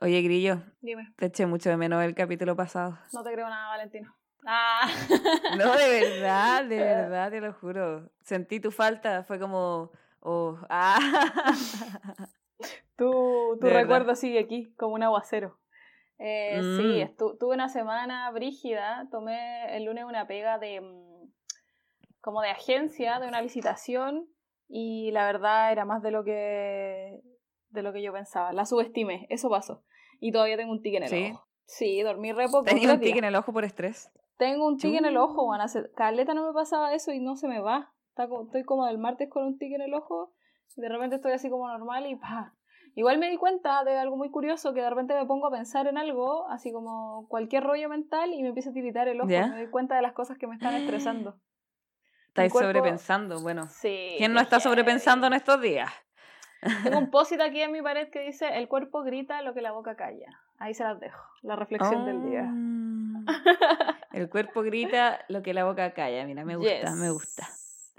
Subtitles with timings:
[0.00, 1.12] Oye, Grillo, Dime.
[1.16, 2.98] te eché mucho de menos el capítulo pasado.
[3.12, 4.14] No te creo nada, Valentino.
[4.44, 4.88] Ah.
[5.56, 8.10] No, de verdad, de verdad, te lo juro.
[8.22, 9.90] Sentí tu falta, fue como...
[10.20, 10.98] Oh, ah.
[12.96, 13.80] tu tu verdad.
[13.80, 15.58] recuerdo sigue aquí, como un aguacero.
[16.18, 16.76] Eh, Mm.
[16.78, 19.06] Sí, estu- tuve una semana brígida.
[19.10, 20.80] Tomé el lunes una pega de.
[20.80, 21.30] mm,
[22.20, 24.26] como de agencia, de una licitación.
[24.68, 27.20] Y la verdad era más de lo que.
[27.76, 28.52] De lo que yo pensaba.
[28.52, 29.84] La subestimé, eso pasó.
[30.18, 31.30] Y todavía tengo un tique en el ¿Sí?
[31.32, 31.46] ojo.
[31.66, 32.64] Sí, dormí re poco.
[32.64, 34.10] Tenía un tic en el ojo por estrés.
[34.38, 37.46] Tengo un tique en el ojo, hace caleta no me pasaba eso y no se
[37.48, 37.92] me va.
[38.16, 40.32] Estoy como del martes con un tique en el ojo,
[40.76, 42.54] y de repente estoy así como normal y pa.
[42.94, 45.86] Igual me di cuenta de algo muy curioso, que de repente me pongo a pensar
[45.86, 49.28] en algo, así como cualquier rollo mental, y me empieza a tiritar el ojo.
[49.28, 49.48] ¿Ya?
[49.48, 51.34] Me doy cuenta de las cosas que me están estresando.
[52.28, 53.68] Estáis cuerpo- sobrepensando, bueno.
[53.68, 54.14] Sí.
[54.18, 55.90] ¿Quién no está sobrepensando en estos días?
[56.82, 59.72] Tengo un post aquí en mi pared que dice, el cuerpo grita lo que la
[59.72, 60.40] boca calla.
[60.58, 62.50] Ahí se las dejo, la reflexión del día.
[62.50, 63.98] Ah.
[64.12, 66.24] El cuerpo grita lo que la boca calla.
[66.24, 67.42] Mira, me gusta, me gusta.
[67.46, 67.94] Yes.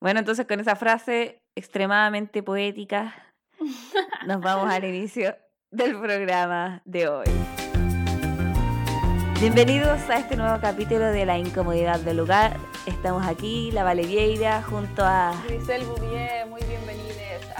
[0.00, 3.14] Bueno, entonces con esa frase extremadamente poética,
[4.26, 5.36] nos vamos al inicio
[5.70, 7.26] del programa de hoy.
[9.40, 12.56] Bienvenidos a este nuevo capítulo de La Incomodidad del Lugar.
[12.86, 15.32] Estamos aquí, la Valevieira, junto a...
[15.46, 16.89] Grisel Bouvier, muy bienvenidos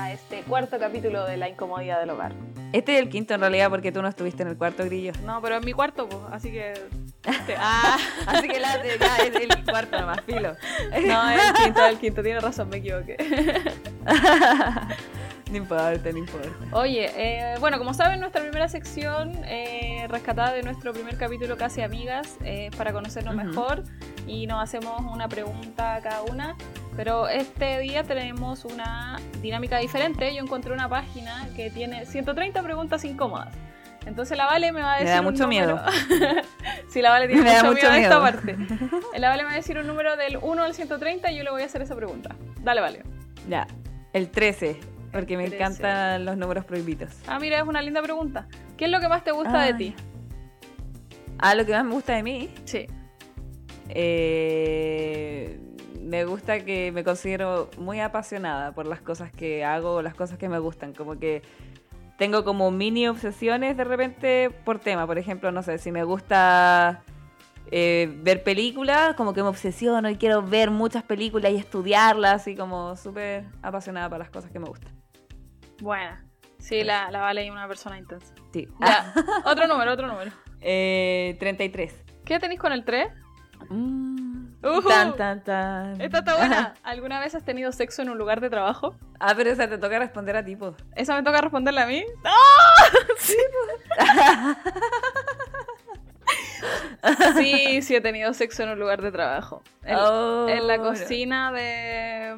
[0.00, 2.32] a este cuarto capítulo de La Incomodidad del Hogar.
[2.72, 5.12] Este es el quinto en realidad porque tú no estuviste en el cuarto grillo.
[5.24, 6.72] No, pero en mi cuarto, pues, así que...
[7.24, 10.56] este, ah, Así que la, ya es el cuarto nomás, filo.
[11.06, 13.16] no, es el quinto, es el quinto, tiene razón, me equivoqué.
[15.50, 16.48] no importa, no importa.
[16.72, 21.82] Oye, eh, bueno, como saben, nuestra primera sección, eh, rescatada de nuestro primer capítulo Casi
[21.82, 23.44] Amigas, eh, para conocernos Ujú.
[23.44, 23.84] mejor
[24.26, 26.56] y nos hacemos una pregunta a cada una.
[26.96, 30.34] Pero este día tenemos una dinámica diferente.
[30.34, 33.54] Yo encontré una página que tiene 130 preguntas incómodas.
[34.06, 35.14] Entonces la Vale me va a Me decir.
[35.14, 35.80] da un mucho número-
[36.88, 38.66] sí, la Vale tiene Me da mucho, mucho miedo, de esta miedo.
[38.80, 39.18] parte.
[39.18, 41.50] La Vale me va a decir un número del 1 al 130 y yo le
[41.50, 42.34] voy a hacer esa pregunta.
[42.60, 43.02] Dale, Vale.
[43.48, 43.66] Ya,
[44.12, 44.80] el 13,
[45.12, 45.56] porque me 13.
[45.56, 47.10] encantan los números prohibidos.
[47.26, 48.46] Ah, mira, es una linda pregunta.
[48.76, 49.94] ¿Qué es lo que más te gusta de ti?
[51.38, 52.86] Ah, lo que más me gusta de mí, Sí.
[53.88, 55.58] eh,
[56.02, 60.38] me gusta que me considero muy apasionada por las cosas que hago o las cosas
[60.38, 60.92] que me gustan.
[60.92, 61.42] Como que
[62.18, 65.06] tengo como mini obsesiones de repente por tema.
[65.06, 67.02] Por ejemplo, no sé, si me gusta
[67.70, 72.56] eh, ver películas, como que me obsesiono y quiero ver muchas películas y estudiarlas, y
[72.56, 74.92] como súper apasionada por las cosas que me gustan.
[75.80, 76.24] Buena.
[76.58, 78.34] Sí, la, la Vale es una persona intensa.
[78.52, 78.68] Sí.
[78.80, 79.12] Ya,
[79.44, 80.30] otro número, otro número.
[80.60, 82.04] Eh, 33.
[82.24, 83.08] ¿Qué tenéis con el 3?
[83.70, 84.88] Mm, Ujú.
[84.88, 86.00] Tan, tan, tan.
[86.00, 86.74] Esta está buena.
[86.82, 88.94] ¿Alguna vez has tenido sexo en un lugar de trabajo?
[89.18, 90.74] Ah, pero esa te toca responder a ti, po.
[90.96, 92.04] ¿Eso me toca responderle a mí?
[92.22, 92.30] ¡No!
[93.18, 93.36] Sí,
[97.36, 99.62] sí, sí he tenido sexo en un lugar de trabajo.
[99.84, 102.36] En, Oh, en la cocina de,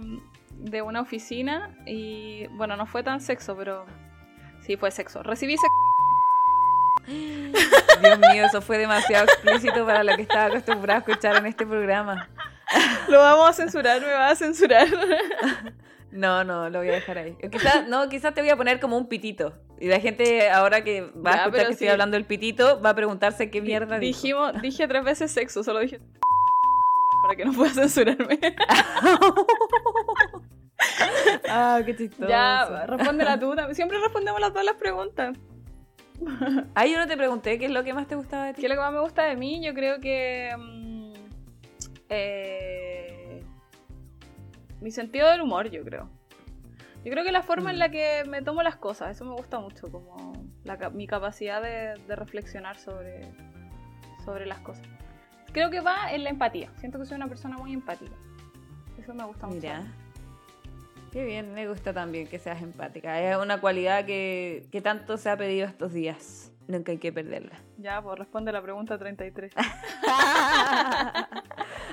[0.63, 3.85] de una oficina y bueno, no fue tan sexo, pero
[4.61, 5.23] sí fue sexo.
[5.23, 5.69] Recibí sexo.
[8.01, 11.67] Dios mío, eso fue demasiado explícito para lo que estaba acostumbrada a escuchar en este
[11.67, 12.29] programa.
[13.09, 14.87] Lo vamos a censurar, me va a censurar.
[16.13, 17.39] No, no, lo voy a dejar ahí.
[17.51, 19.55] Quizás no, quizás te voy a poner como un pitito.
[19.81, 22.91] Y la gente ahora que va a Ya, escuchar que estoy hablando del pitito va
[22.91, 24.15] a preguntarse qué mierda dijo.
[24.15, 26.01] Dijimos, dije tres veces sexo, solo dije
[27.23, 28.39] para que no pueda censurarme.
[31.49, 32.29] Ah, qué chistoso.
[32.29, 33.55] ya, respóndela tú.
[33.55, 33.75] también.
[33.75, 35.37] Siempre respondemos las dos las preguntas.
[36.75, 38.61] Ah, yo no te pregunté qué es lo que más te gustaba de ti.
[38.61, 39.65] ¿Qué es lo que más me gusta de mí?
[39.65, 40.55] Yo creo que.
[40.57, 41.13] mm,
[42.11, 43.43] eh,
[44.81, 46.09] mi sentido del humor, yo creo.
[47.05, 47.79] Yo creo que la forma en Mm.
[47.81, 50.33] la que me tomo las cosas, eso me gusta mucho, como
[50.65, 53.33] la mi capacidad de, de reflexionar sobre,
[54.25, 54.87] sobre las cosas.
[55.53, 56.71] Creo que va en la empatía.
[56.79, 58.15] Siento que soy una persona muy empática.
[58.99, 59.61] Eso me gusta mucho.
[61.13, 63.21] Qué bien, me gusta también que seas empática.
[63.21, 66.49] Es una cualidad que, que tanto se ha pedido estos días.
[66.69, 67.59] Nunca hay que perderla.
[67.77, 69.53] Ya, pues responde la pregunta 33.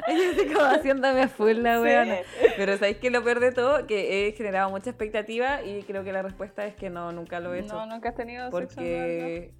[0.08, 1.82] Yo estoy como haciéndome a full la Sí.
[1.84, 2.16] weona.
[2.56, 6.12] Pero sabéis que lo peor de todo, que he generado mucha expectativa y creo que
[6.14, 7.74] la respuesta es que no, nunca lo he hecho.
[7.74, 9.52] No, nunca has tenido porque.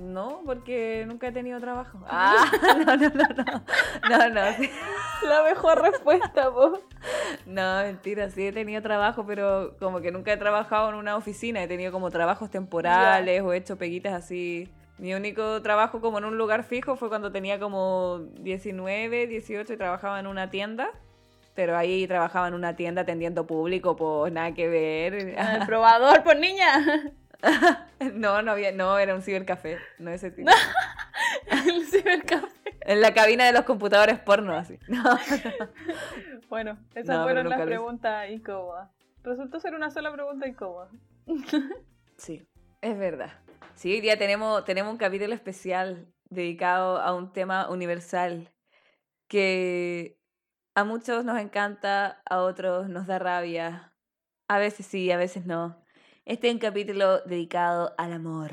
[0.00, 2.00] No, porque nunca he tenido trabajo.
[2.08, 2.50] Ah,
[2.86, 3.64] no, no, no, no.
[4.08, 4.70] No, no, sí.
[5.28, 6.78] La mejor respuesta, po.
[7.44, 11.62] No, mentira, sí he tenido trabajo, pero como que nunca he trabajado en una oficina,
[11.62, 14.72] he tenido como trabajos temporales o he hecho peguitas así.
[14.96, 19.76] Mi único trabajo como en un lugar fijo fue cuando tenía como 19, 18 y
[19.76, 20.90] trabajaba en una tienda.
[21.54, 25.14] Pero ahí trabajaba en una tienda atendiendo público, pues nada que ver.
[25.14, 27.12] El probador, por niña.
[28.14, 30.50] no, no había, no, era un cibercafé, no ese tipo.
[31.66, 32.48] el cibercafé.
[32.82, 34.78] En la cabina de los computadores porno, así.
[34.88, 35.02] No,
[36.48, 38.90] Bueno, esas No, fueron las preguntas incómodas.
[39.22, 40.88] Resultó ser una sola pregunta incómoda.
[42.16, 42.46] Sí,
[42.80, 43.32] es verdad.
[43.74, 48.50] Sí, hoy día tenemos, tenemos un capítulo especial dedicado a un tema universal
[49.28, 50.18] que
[50.74, 53.92] a muchos nos encanta, a otros nos da rabia.
[54.48, 55.79] A veces sí, a veces no.
[56.30, 58.52] Este es un capítulo dedicado al amor.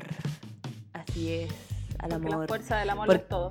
[0.92, 1.52] Así es,
[2.00, 2.48] al Porque la amor.
[2.48, 3.50] fuerza del amor Por- lo es todo.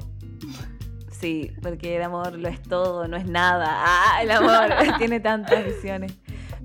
[1.12, 3.68] Sí, porque el amor lo es todo, no es nada.
[3.70, 6.14] Ah, el amor tiene tantas visiones.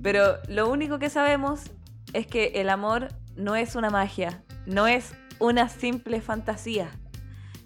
[0.01, 1.71] Pero lo único que sabemos
[2.11, 3.07] es que el amor
[3.37, 6.89] no es una magia, no es una simple fantasía.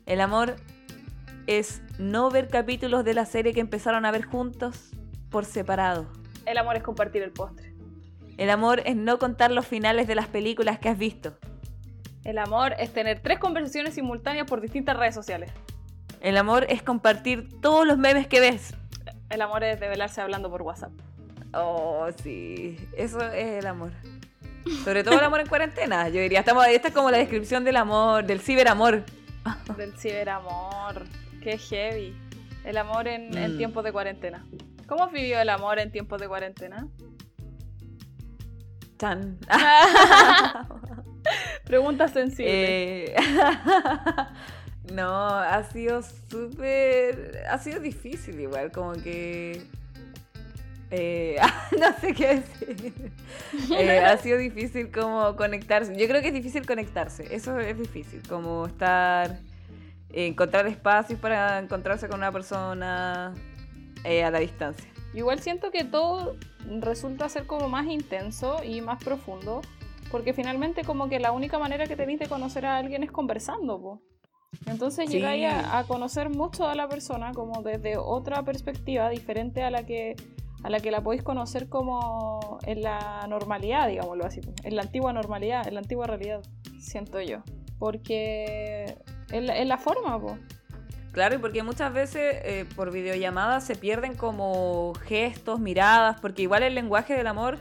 [0.05, 0.57] El amor
[1.47, 4.91] es no ver capítulos de la serie que empezaron a ver juntos
[5.31, 6.05] por separado.
[6.45, 7.66] El amor es compartir el postre.
[8.37, 11.37] El amor es no contar los finales de las películas que has visto.
[12.23, 15.51] El amor es tener tres conversaciones simultáneas por distintas redes sociales.
[16.21, 18.73] El amor es compartir todos los memes que ves.
[19.29, 20.91] El amor es develarse hablando por WhatsApp.
[21.53, 23.91] Oh, sí, eso es el amor.
[24.83, 26.39] Sobre todo el amor en cuarentena, yo diría.
[26.39, 29.03] Estamos, esta es como la descripción del amor, del ciberamor.
[29.77, 31.05] Del ciberamor.
[31.41, 32.13] Qué heavy.
[32.65, 33.57] El amor en, en Mm.
[33.57, 34.45] tiempos de cuarentena.
[34.87, 36.85] ¿Cómo vivido el amor en tiempos de cuarentena?
[38.97, 39.37] Chan.
[41.65, 42.53] Preguntas sensibles.
[42.55, 43.15] Eh,
[44.93, 47.43] no, ha sido súper.
[47.49, 49.63] Ha sido difícil, igual, como que.
[50.91, 51.37] eh,
[51.79, 53.11] no sé qué decir.
[53.71, 55.95] Eh, ha sido difícil como conectarse.
[55.97, 57.33] Yo creo que es difícil conectarse.
[57.35, 58.21] Eso es difícil.
[58.27, 59.39] Como estar.
[60.11, 63.33] encontrar espacios para encontrarse con una persona
[64.05, 64.89] a la distancia.
[65.13, 66.35] Igual siento que todo
[66.79, 69.61] resulta ser como más intenso y más profundo,
[70.11, 73.81] porque finalmente como que la única manera que tenéis de conocer a alguien es conversando,
[73.81, 74.01] po.
[74.65, 75.17] Entonces Sí.
[75.17, 79.85] llegáis a, a conocer mucho a la persona como desde otra perspectiva diferente a la
[79.85, 80.15] que
[80.63, 85.13] a la que la podéis conocer como en la normalidad, digámoslo así, en la antigua
[85.13, 86.41] normalidad, en la antigua realidad,
[86.79, 87.43] siento yo.
[87.77, 88.97] Porque
[89.31, 90.37] es la, es la forma, po.
[91.17, 96.61] Claro, y porque muchas veces eh, por videollamadas se pierden como gestos, miradas, porque igual
[96.61, 97.57] el lenguaje del amor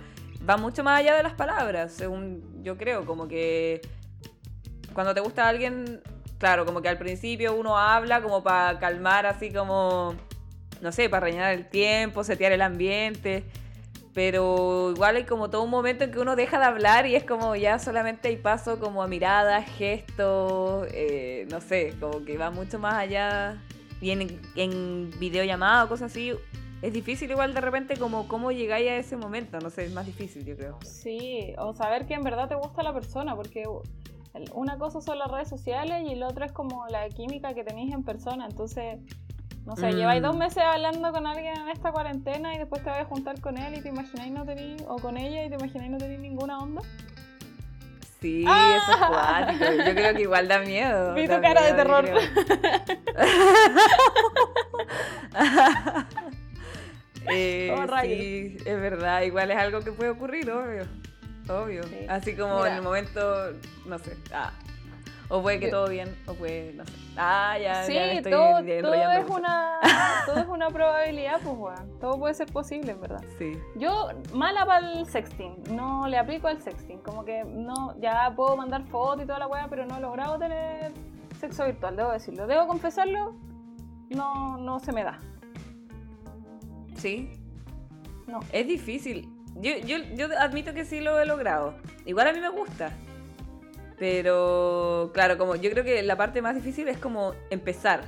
[0.47, 3.81] va mucho más allá de las palabras, según yo creo, como que
[4.93, 6.03] cuando te gusta alguien,
[6.37, 10.15] claro, como que al principio uno habla como para calmar así como,
[10.83, 13.43] no sé, para rellenar el tiempo, setear el ambiente,
[14.17, 17.25] pero igual hay como todo un momento en que uno deja de hablar y es
[17.25, 22.51] como ya solamente hay paso como a miradas, gestos, eh, no sé, como que va
[22.51, 23.63] mucho más allá.
[24.01, 26.33] Y en, en videollamada o cosas así,
[26.81, 30.07] es difícil igual de repente como cómo llegáis a ese momento, no sé, es más
[30.07, 30.79] difícil yo creo.
[30.83, 33.65] Sí, o saber que en verdad te gusta la persona, porque
[34.55, 37.93] una cosa son las redes sociales y la otra es como la química que tenéis
[37.93, 38.47] en persona.
[38.47, 38.99] Entonces,
[39.67, 39.97] no sé, Mm.
[39.97, 43.41] lleváis dos meses hablando con alguien en esta cuarentena y después te vas a juntar
[43.41, 46.21] con él y te imagináis no tenéis, o con ella y te imagináis no tenéis
[46.21, 46.83] ninguna onda.
[48.21, 49.65] Sí, eso es cuático.
[49.87, 51.15] Yo creo que igual da miedo.
[51.15, 52.05] Vi tu cara de miedo, terror.
[57.29, 60.85] Eh, Oh, sí, es verdad, igual es algo que puede ocurrir, obvio.
[61.49, 61.83] Obvio.
[61.85, 62.07] Sí.
[62.09, 62.69] Así como Mira.
[62.71, 63.51] en el momento,
[63.85, 64.17] no sé.
[64.33, 64.53] Ah.
[65.29, 66.93] O puede que todo bien, o puede, no sé.
[67.17, 69.35] Ah, ya, sí, ya me estoy todo, todo es mucho.
[69.35, 69.81] una,
[70.27, 71.99] todo es una probabilidad, pues, weón.
[71.99, 73.25] Todo puede ser posible, en verdad.
[73.39, 73.59] Sí.
[73.75, 78.57] Yo, mala para el sexting, no le aplico al sexting, como que no, ya puedo
[78.57, 80.93] mandar fotos y toda la weá, pero no he logrado tener
[81.41, 82.47] sexo virtual, debo decirlo.
[82.47, 83.35] Debo confesarlo,
[84.11, 85.19] no, no se me da.
[86.97, 87.33] Sí.
[88.27, 88.41] No.
[88.53, 89.29] Es difícil.
[89.57, 91.75] Yo, yo, yo admito que sí lo he logrado.
[92.05, 92.93] Igual a mí me gusta.
[93.99, 98.03] Pero, claro, como yo creo que la parte más difícil es como empezar.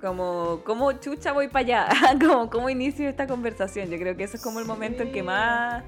[0.00, 1.88] Como, ¿cómo chucha voy para allá?
[2.20, 3.90] como, ¿cómo inicio esta conversación?
[3.90, 5.84] Yo creo que eso es como el momento en que más...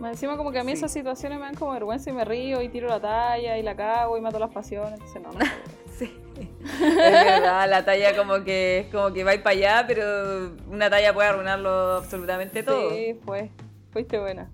[0.00, 0.78] Más encima como que a mí Sí.
[0.78, 3.74] esas situaciones me dan como vergüenza y me río y tiro la talla y la
[3.74, 5.38] cago y mato las pasiones, entonces no, no.
[5.98, 6.16] Sí.
[6.62, 11.12] Es verdad, la talla como que es como que va para allá, pero una talla
[11.12, 12.90] puede arruinarlo absolutamente todo.
[12.90, 13.50] Sí, fue,
[13.90, 14.48] fuiste buena.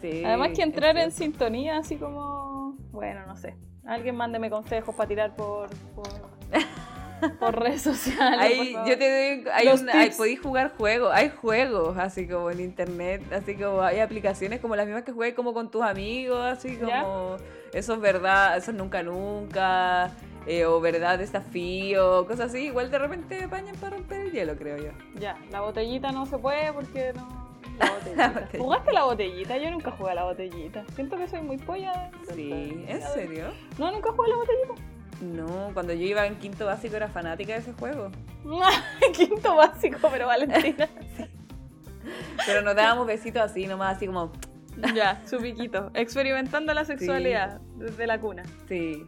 [0.00, 3.54] Sí, Además que entrar en sintonía así como, bueno, no sé.
[3.86, 6.08] Alguien mándeme consejos para tirar por, por,
[7.38, 8.56] por redes sociales.
[8.56, 8.88] por favor.
[8.88, 13.54] yo te doy, hay hay- podéis jugar juegos, hay juegos así como en internet, así
[13.56, 17.02] como hay aplicaciones como las mismas que juegues como con tus amigos, así ¿Ya?
[17.02, 17.36] como
[17.72, 20.10] eso es verdad, eso es nunca nunca,
[20.46, 24.76] eh, o verdad desafío, cosas así, igual de repente apañan para romper el hielo, creo
[24.78, 24.90] yo.
[25.18, 27.49] Ya, la botellita no se puede porque no,
[27.80, 28.48] La botellita.
[28.58, 29.56] ¿Jugaste la botellita?
[29.58, 30.84] Yo nunca jugué a la botellita.
[30.94, 32.10] Siento que soy muy polla.
[32.34, 33.46] Sí, ¿en serio?
[33.78, 34.74] No, nunca jugué a la botellita.
[35.20, 38.10] No, cuando yo iba en quinto básico era fanática de ese juego.
[39.14, 40.88] quinto básico, pero Valentina.
[42.46, 44.32] Pero nos dábamos besitos así, nomás así como...
[44.94, 45.90] Ya, su piquito.
[45.92, 48.42] Experimentando la sexualidad desde la cuna.
[48.68, 49.06] Sí.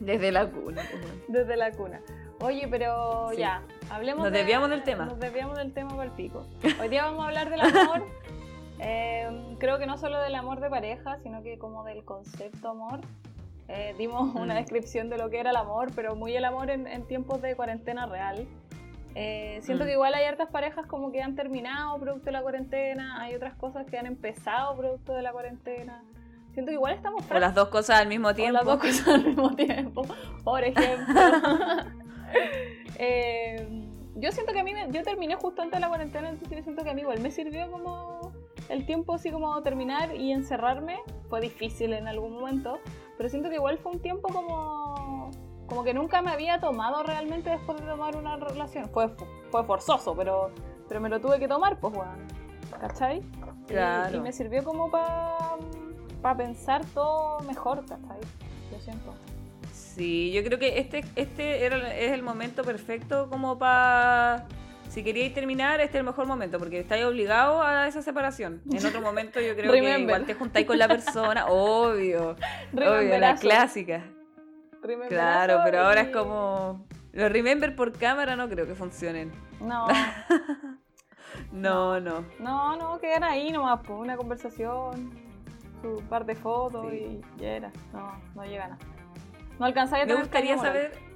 [0.00, 0.82] desde la cuna.
[1.28, 2.00] Desde la cuna.
[2.40, 3.38] Oye, pero Sí.
[3.38, 5.06] ya, hablemos Nos de- desviamos del tema.
[5.06, 6.46] Nos desviamos del tema para el pico.
[6.80, 8.04] Hoy día vamos a hablar del amor.
[8.80, 13.00] Eh, creo que no solo del amor de pareja, sino que como del concepto amor.
[13.68, 14.56] Eh, dimos una Mm.
[14.58, 17.54] descripción de lo que era el amor, pero muy el amor en, en tiempos de
[17.54, 18.48] cuarentena real.
[19.14, 19.86] Eh, siento Mm.
[19.86, 23.54] que igual hay hartas parejas como que han terminado producto de la cuarentena, hay otras
[23.54, 26.02] cosas que han empezado producto de la cuarentena.
[26.52, 28.54] Siento que igual estamos O las dos cosas al mismo o tiempo.
[28.54, 30.02] las dos cosas al mismo tiempo,
[30.42, 31.14] por ejemplo.
[32.96, 33.66] Eh,
[34.14, 36.62] yo siento que a mí, me- yo terminé justo antes de la cuarentena, entonces yo
[36.62, 38.32] siento que a mí igual me sirvió como
[38.68, 40.98] el tiempo así como terminar y encerrarme.
[41.28, 42.78] Fue difícil en algún momento,
[43.16, 45.30] pero siento que igual fue un tiempo como,
[45.66, 48.88] como que nunca me había tomado realmente después de tomar una relación.
[48.90, 49.08] Fue,
[49.50, 50.50] fue forzoso, pero,
[50.88, 52.26] pero me lo tuve que tomar, pues, weón.
[52.80, 53.22] ¿Cachai?
[53.66, 54.16] Claro.
[54.16, 58.20] Y, me sirvió como para pensar todo mejor, ¿cachai?
[58.72, 59.12] Yo siento.
[59.94, 64.46] Sí, yo creo que este, este era, es el momento perfecto como para...
[64.88, 68.60] Si queríais terminar, este es el mejor momento, porque estáis obligados a esa separación.
[68.70, 72.36] En otro momento yo creo que igual te juntáis con la persona, obvio.
[72.72, 74.04] Obvio, la clásica.
[75.08, 76.86] Claro, pero ahora y- es como...
[77.12, 79.32] Los remember por cámara no creo que funcionen.
[79.60, 79.86] No,
[81.52, 82.24] No, no.
[82.38, 85.10] no, no, quedan ahí nomás, pues una conversación,
[85.82, 86.96] su par de fotos Sí.
[87.38, 87.72] y ya era.
[87.92, 88.78] No, no llega nada.
[89.58, 90.74] No alcanzáis a Me tener gustaría caña moral.
[90.92, 91.14] saber...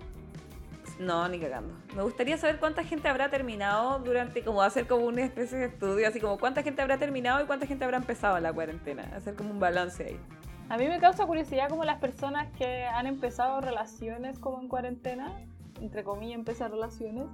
[0.99, 1.75] No, ni cagando.
[1.95, 6.09] Me gustaría saber cuánta gente habrá terminado durante, como hacer como una especie de estudio,
[6.09, 9.05] así como cuánta gente habrá terminado y cuánta gente habrá empezado la cuarentena.
[9.15, 10.21] Hacer como un balance ahí.
[10.69, 15.33] A mí me causa curiosidad como las personas que han empezado relaciones como en cuarentena,
[15.81, 17.25] entre comillas empezar relaciones,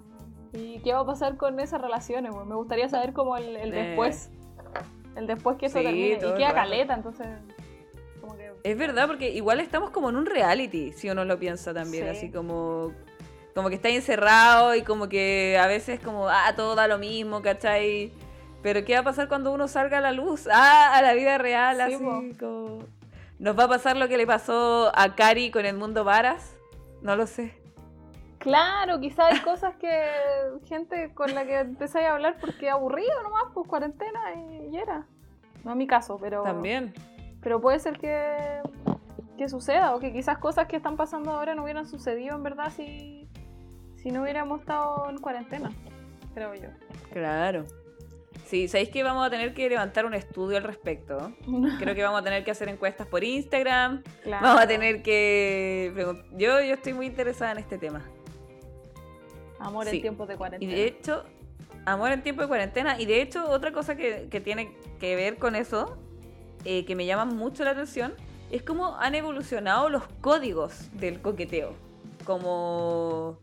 [0.52, 2.32] y qué va a pasar con esas relaciones?
[2.46, 3.82] Me gustaría saber como el, el Eh.
[3.88, 4.30] después.
[5.16, 6.14] El después que eso Sí, termine.
[6.14, 7.26] Y queda caleta, entonces.
[8.64, 12.10] Es verdad, porque igual estamos como en un reality, si uno lo piensa también, Sí.
[12.10, 12.92] así como...
[13.54, 17.40] Como que está encerrado y como que a veces como, ah, todo da lo mismo,
[17.40, 18.10] ¿cachai?
[18.62, 20.48] Pero ¿qué va a pasar cuando uno salga a la luz?
[20.50, 22.80] Ah, a la vida real, Sí, así como...
[23.38, 26.56] ¿Nos va a pasar lo que le pasó a Cari con el mundo varas?
[27.02, 27.54] No lo sé.
[28.38, 29.90] Claro, quizás hay cosas que.
[30.66, 35.06] gente con la que empecé a hablar porque aburrido nomás, pues cuarentena y, y era.
[35.64, 36.42] No es mi caso, pero.
[36.42, 36.92] También.
[37.44, 38.60] Pero puede ser que.
[39.38, 42.72] que suceda, o que quizás cosas que están pasando ahora no hubieran sucedido en verdad
[42.74, 43.28] si.
[43.96, 45.70] si no hubiéramos estado en cuarentena,
[46.34, 46.68] creo yo.
[47.12, 47.64] Claro.
[48.46, 51.32] Sí, sabéis que vamos a tener que levantar un estudio al respecto.
[51.78, 54.02] Creo que vamos a tener que hacer encuestas por Instagram.
[54.22, 54.44] Claro.
[54.46, 55.92] Vamos a tener que...
[56.36, 58.02] Yo, yo estoy muy interesada en este tema.
[59.58, 59.96] Amor Sí.
[59.96, 60.72] en tiempos de Y cuarentena.
[60.74, 61.24] de hecho,
[61.86, 63.00] amor en tiempo de cuarentena.
[63.00, 65.96] Y de hecho, otra cosa que, que tiene que ver con eso,
[66.64, 68.14] eh, que me llama mucho la atención,
[68.50, 71.72] es cómo han evolucionado los códigos del coqueteo.
[72.24, 73.38] Como,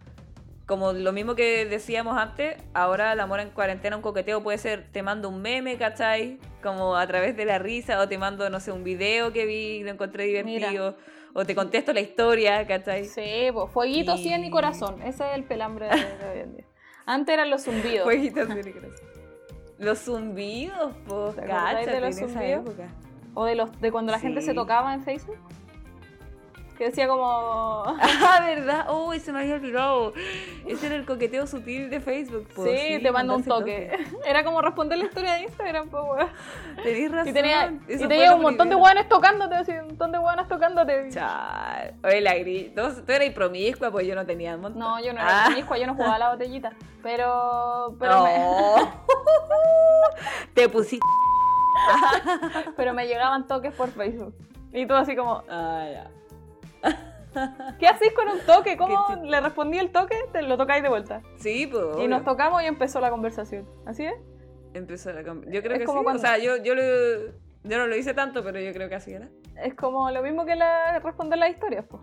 [0.65, 4.87] como lo mismo que decíamos antes, ahora el amor en cuarentena, un coqueteo puede ser,
[4.91, 6.39] te mando un meme, ¿cachai?
[6.63, 9.53] Como a través de la risa, o te mando, no sé, un video que vi
[9.79, 10.95] y lo encontré divertido,
[11.33, 13.05] o te contesto la historia, ¿cachai?
[13.05, 15.01] Sí, pues fueguito sí en mi Y- corazón.
[15.01, 16.65] Ese es el pelambre de, de hoy en día.
[17.05, 18.03] Antes eran los zumbidos.
[18.03, 19.07] Jueguitos de corazón.
[19.79, 22.61] Los zumbidos, po, ¿Te de los en zumbidos?
[22.67, 22.89] época.
[23.33, 25.38] O de los de cuando la gente se tocaba en Facebook.
[26.77, 27.83] Que decía como.
[28.23, 28.88] Ah, ¿verdad?
[28.91, 30.13] Uy, se me había olvidado.
[30.65, 32.63] Ese era el coqueteo sutil de Facebook, po.
[32.63, 33.91] sí, te mando un toque.
[34.25, 36.27] Era como responder la historia de Instagram, pues, weón.
[36.83, 37.27] Tenís razón.
[37.29, 41.09] Y tenía, y un montón de hueones tocándote, así, un montón de hueones tocándote.
[41.11, 41.93] Chal.
[42.03, 42.73] Oye, la gris.
[42.73, 44.79] Tú, tú eras promiscua, pues yo no tenía un montón.
[44.79, 45.45] No, yo no era Ah.
[45.47, 46.71] promiscua, yo no jugaba a la botellita.
[47.03, 47.95] Pero.
[48.00, 48.33] Pero, me,
[50.53, 51.05] te pusiste.
[52.75, 54.35] pero me llegaban toques por Facebook.
[54.73, 56.11] Y tú así como, Ah, ya.
[57.79, 58.75] ¿qué hacís con un toque?
[58.77, 60.15] ¿Cómo le respondí el toque?
[60.33, 61.21] Te lo tocáis de vuelta.
[61.37, 61.97] Sí, pues.
[61.99, 63.67] Y nos tocamos y empezó la conversación.
[63.85, 64.15] ¿Así es?
[64.73, 66.03] Empezó la com- Yo creo Es que como sí.
[66.03, 67.31] cuando- O sea, yo, yo, lo-
[67.63, 69.27] yo no lo hice tanto, pero yo creo que así era.
[69.57, 72.01] Es como lo mismo que la, responder las historias, pues.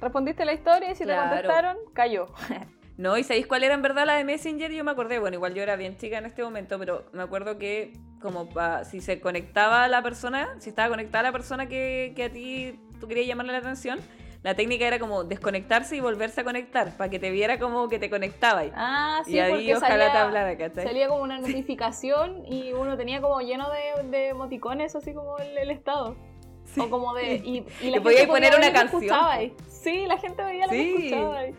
[0.00, 1.22] Respondiste la historia y si Claro.
[1.22, 2.26] te contestaron, cayó.
[2.96, 4.70] No, ¿y sabéis cuál era en verdad la de Messenger?
[4.72, 7.56] Yo me acordé, bueno, igual yo era bien chica en este momento, pero me acuerdo
[7.56, 12.24] que como pa, si se conectaba la persona, si estaba conectada la persona que, que
[12.24, 13.98] a ti tú querías llamarle la atención,
[14.42, 17.98] la técnica era como desconectarse y volverse a conectar, para que te viera como que
[17.98, 18.62] te conectaba.
[18.74, 20.86] Ah, sí, y ahí porque ojalá salía, te hablara, ¿cachai?
[20.86, 25.58] salía como una notificación y uno tenía como lleno de, de emoticones, así como el,
[25.58, 26.16] el estado.
[26.64, 26.80] Sí.
[26.80, 27.34] O como de.
[27.44, 29.54] Y, y la podías poner una canción, ahí.
[29.68, 31.54] Sí, la gente veía lo que escuchaba ahí.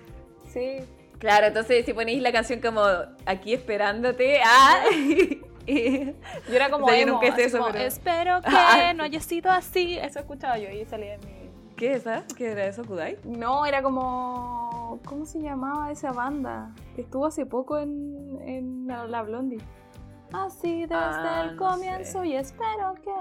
[0.48, 0.78] Sí.
[1.20, 2.84] Claro, entonces si ponéis la canción como
[3.28, 4.84] aquí esperándote, ah,
[5.66, 6.06] y-
[6.50, 6.86] Yo era como.
[6.86, 8.94] O sea, yo nunca hice eso, como, pero- Espero que Ah.
[8.96, 9.98] no haya sido así.
[9.98, 11.42] Eso escuchaba yo y salía de mi.
[11.78, 12.24] ¿qué es esa?
[12.38, 13.18] ¿Qué era eso, Kudai?
[13.24, 15.00] No, era como.
[15.06, 16.74] ¿Cómo se llamaba esa banda?
[16.96, 19.60] Que estuvo hace poco en, en la, Blondie.
[20.34, 22.28] Así desde Ah, el no comienzo sé.
[22.28, 23.12] y espero que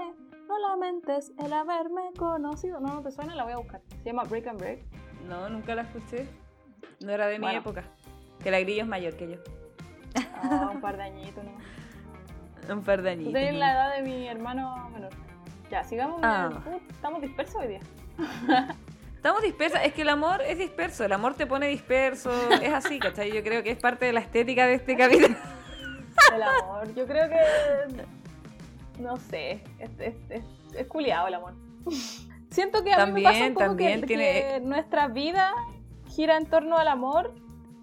[0.47, 2.79] no lamentes el haberme conocido.
[2.79, 3.81] No, no te suena, la voy a buscar.
[4.03, 4.83] Se llama Break and Break.
[5.27, 6.27] No, nunca la escuché.
[7.03, 7.59] No era de mi Bueno.
[7.59, 7.83] época.
[8.43, 9.37] Que la grillo es mayor que yo.
[10.43, 11.51] Ah, un par de añitos, ¿no?
[12.69, 13.33] Un par de añitos.
[13.33, 15.11] la edad de mi hermano menor.
[15.69, 16.19] Ya, sigamos.
[16.23, 16.49] Ah.
[16.65, 17.79] Uh, estamos dispersos hoy día.
[19.15, 19.81] Estamos dispersas.
[19.85, 21.05] Es que el amor es disperso.
[21.05, 22.31] El amor te pone disperso.
[22.59, 23.31] Es así, ¿cachai?
[23.31, 25.35] Yo creo que es parte de la estética de este capítulo.
[26.35, 26.93] El amor.
[26.95, 27.37] Yo creo que.
[28.99, 29.63] No sé.
[29.77, 30.43] Es, es, es,
[30.75, 31.53] es culiado el amor.
[32.49, 35.53] Siento que a mí me pasa un También, poco también que, tiene- que nuestra vida
[36.09, 37.33] gira en torno al amor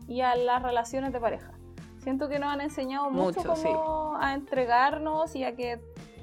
[0.09, 1.53] y a las relaciones de pareja.
[1.99, 5.81] Siento que nos han enseñado mucho, Mucho, como a entregarnos y a que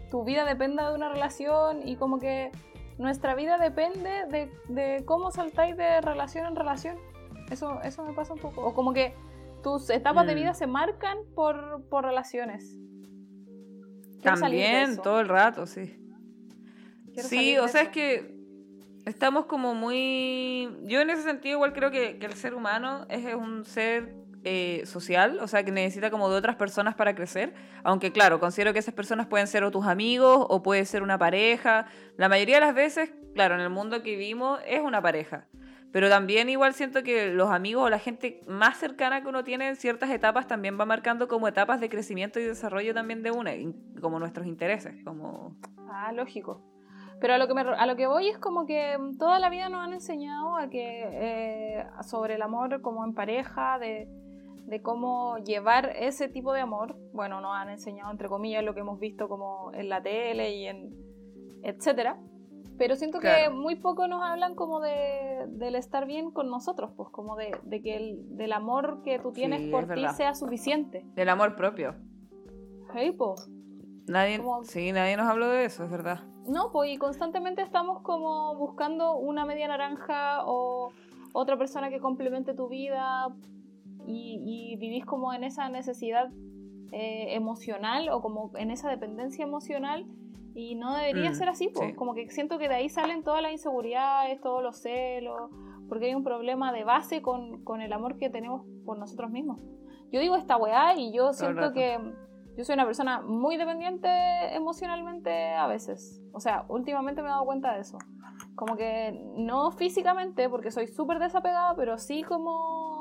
[0.10, 2.52] tu vida dependa de una relación y como que
[2.98, 6.98] nuestra vida depende de, de cómo saltáis de relación en relación.
[7.52, 8.62] Eso, eso me pasa un poco.
[8.66, 9.14] O como que
[9.64, 10.38] tus etapas de Mm.
[10.38, 12.78] vida se marcan por, por relaciones.
[14.22, 16.00] Quiero También, todo el rato, sí.
[17.14, 17.90] Quiero Sí, o sea, eso.
[17.90, 18.36] es que
[19.06, 20.70] estamos como muy...
[20.84, 24.16] Yo en ese sentido igual creo que, que el ser humano es un ser
[24.48, 28.74] eh, social, o sea, que necesita como de otras personas para crecer, aunque claro, considero
[28.74, 31.88] que esas personas pueden ser o tus amigos o puede ser una pareja.
[32.16, 35.48] La mayoría de las veces, claro, en el mundo que vivimos es una pareja.
[35.92, 39.68] Pero también igual siento que los amigos o la gente más cercana que uno tiene
[39.68, 43.52] en ciertas etapas también va marcando como etapas de crecimiento y desarrollo también de una,
[44.00, 45.56] como nuestros intereses, como...
[45.90, 46.62] Ah, lógico.
[47.20, 49.70] Pero a lo que me, a lo que voy es como que toda la vida
[49.70, 54.08] nos han enseñado a que eh, sobre el amor como en pareja, de,
[54.66, 56.96] de cómo llevar ese tipo de amor.
[57.14, 60.66] Bueno, nos han enseñado entre comillas lo que hemos visto como en la tele y
[60.66, 60.94] en
[61.64, 62.20] etcétera.
[62.78, 67.10] Pero siento que muy poco nos hablan como de, del estar bien con nosotros, pues
[67.10, 71.06] como de, de que el, del amor que tú tienes Sí, por ti sea suficiente.
[71.16, 71.96] Del amor propio.
[72.94, 73.50] Hey, pues.
[74.08, 76.20] Nadie, Como- sí, nadie nos habló de eso, es verdad.
[76.48, 80.92] No, pues y constantemente estamos como buscando una media naranja o
[81.34, 83.28] otra persona que complemente tu vida
[84.08, 84.42] y,
[84.74, 86.30] y vivís como en esa necesidad
[86.92, 90.06] eh, emocional o como en esa dependencia emocional
[90.54, 91.96] y no debería Mm, ser así, pues sí.
[91.96, 95.50] como que siento que de ahí salen todas las inseguridades, todos los celos,
[95.90, 99.60] porque hay un problema de base con, con el amor que tenemos por nosotros mismos.
[100.12, 102.00] Yo digo esta weá y yo siento que
[102.56, 104.08] yo soy una persona muy dependiente
[104.56, 106.22] emocionalmente a veces.
[106.32, 107.98] O sea, últimamente me he dado cuenta de eso.
[108.56, 112.95] Como que no físicamente, porque soy súper desapegada, pero sí como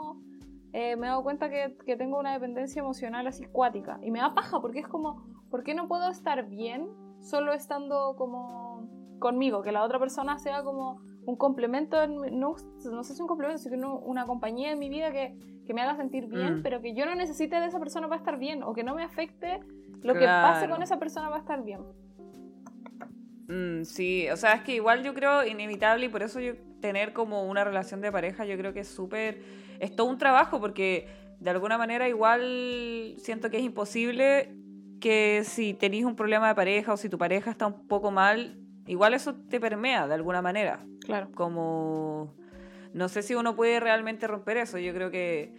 [0.77, 4.01] eh, me he dado cuenta que, que tengo una dependencia emocional así cuática.
[4.03, 6.89] Y me da paja, porque es como, ¿por qué no puedo estar bien
[7.21, 9.63] solo estando como conmigo?
[9.63, 12.57] Que la otra persona sea como un complemento, no,
[12.93, 15.95] no sé si un complemento, sino una compañía en mi vida que, que me haga
[15.97, 16.63] sentir bien, Mm.
[16.63, 19.05] pero que yo no necesite de esa persona para estar bien, o que no me
[19.05, 19.61] afecte
[20.03, 21.81] lo que pase con esa persona va a estar bien.
[23.49, 26.55] Mm, sí, o sea, es que igual yo creo inevitable y por eso yo
[26.85, 29.41] tener como una relación de pareja, yo creo que es súper,
[29.81, 31.09] es todo un trabajo porque
[31.41, 34.55] de alguna manera igual siento que es imposible
[35.01, 38.59] que si tenéis un problema de pareja o si tu pareja está un poco mal,
[38.87, 40.81] igual eso te permea de alguna manera.
[41.01, 41.31] Claro.
[41.35, 42.35] como
[42.93, 44.77] no sé si uno puede realmente romper eso.
[44.77, 45.55] Yo creo que,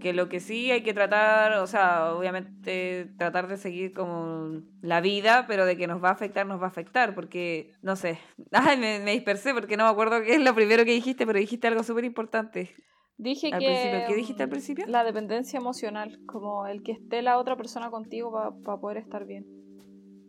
[0.00, 5.00] que lo que sí hay que tratar, o sea, obviamente tratar de seguir como la
[5.00, 8.18] vida, pero de que nos va a afectar, nos va a afectar, porque, no sé,
[8.52, 11.38] ay, me, me dispersé porque no me acuerdo qué es lo primero que dijiste, pero
[11.38, 12.74] dijiste algo súper importante.
[13.16, 13.66] Dije Al que.
[13.66, 14.86] principio, ¿qué dijiste al mm, principio?
[14.88, 18.32] La dependencia emocional, como el que esté la otra persona contigo
[18.64, 19.44] para poder estar bien.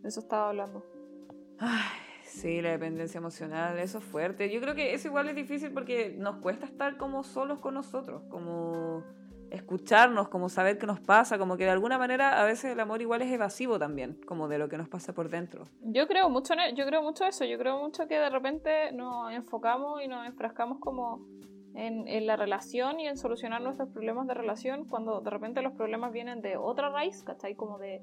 [0.02, 0.84] De eso estaba hablando.
[1.58, 1.82] Ay,
[2.24, 4.52] sí, la dependencia emocional, eso es fuerte.
[4.52, 8.24] Yo creo que eso igual es difícil porque nos cuesta estar como solos con nosotros,
[8.30, 9.04] como
[9.52, 13.02] escucharnos, como saber qué nos pasa, como que de alguna manera a veces el amor
[13.02, 15.68] igual es evasivo también, como de lo que nos pasa por dentro.
[15.82, 19.32] Yo creo mucho e- yo creo mucho eso, yo creo mucho que de repente nos
[19.32, 21.26] enfocamos y nos enfrascamos como
[21.76, 25.74] en, en la relación y en solucionar nuestros problemas de relación cuando de repente los
[25.74, 27.56] problemas vienen de otra raíz, ¿cachai?
[27.56, 28.02] Como de,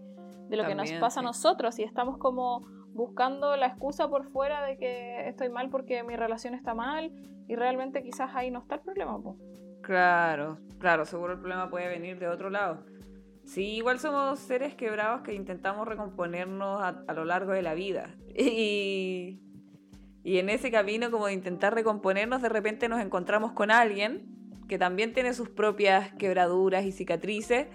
[0.48, 2.60] de lo que nos pasa a nosotros y estamos como
[2.94, 7.10] buscando la excusa por fuera de que estoy mal porque mi relación está mal
[7.48, 9.18] y realmente quizás ahí no está el problema.
[9.22, 9.36] Po.
[9.82, 12.84] Claro, claro, seguro el problema puede venir de otro lado.
[13.44, 18.14] Sí, igual somos seres quebrados que intentamos recomponernos a, lo largo de la vida.
[18.34, 19.40] Y,
[20.24, 24.32] y en ese camino como de intentar recomponernos, de repente nos encontramos con alguien
[24.68, 27.66] que también tiene sus propias quebraduras y cicatrices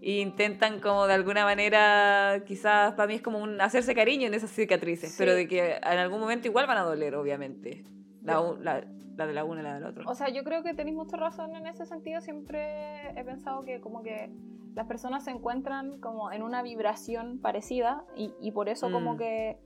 [0.00, 4.34] e intentan como de alguna manera, quizás para mí es como un hacerse cariño en
[4.34, 7.84] esas cicatrices, pero de que en algún momento igual van a doler, obviamente.
[8.22, 8.84] La, la,
[9.18, 10.04] la, de la una y la del otro.
[10.06, 12.20] O sea, yo creo que tenéis mucha razón en ese sentido.
[12.20, 14.30] Siempre he pensado que como que
[14.74, 19.18] las personas se encuentran como en una vibración parecida y, y por eso como mm.
[19.18, 19.58] que...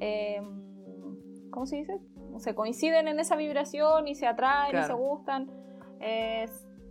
[0.00, 0.42] Eh,
[1.50, 1.98] ¿Cómo se dice?
[2.36, 5.50] Se coinciden en esa vibración y se atraen y se gustan.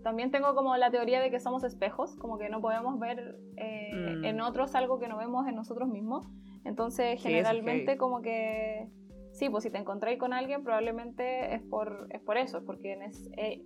[0.03, 3.91] también tengo como la teoría de que somos espejos, como que no podemos ver eh,
[3.93, 4.25] mm.
[4.25, 6.27] en otros algo que no vemos en nosotros mismos.
[6.65, 8.89] Entonces, generalmente, como que
[9.37, 12.97] sí, pues si te encontráis con alguien, probablemente es por, es por eso, porque
[13.37, 13.61] eh,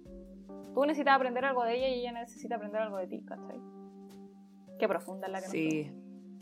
[0.73, 3.59] tú necesitas aprender algo de ella y ella necesita aprender algo de ti, ¿cachai?
[4.77, 5.91] Qué profunda es la que Sí.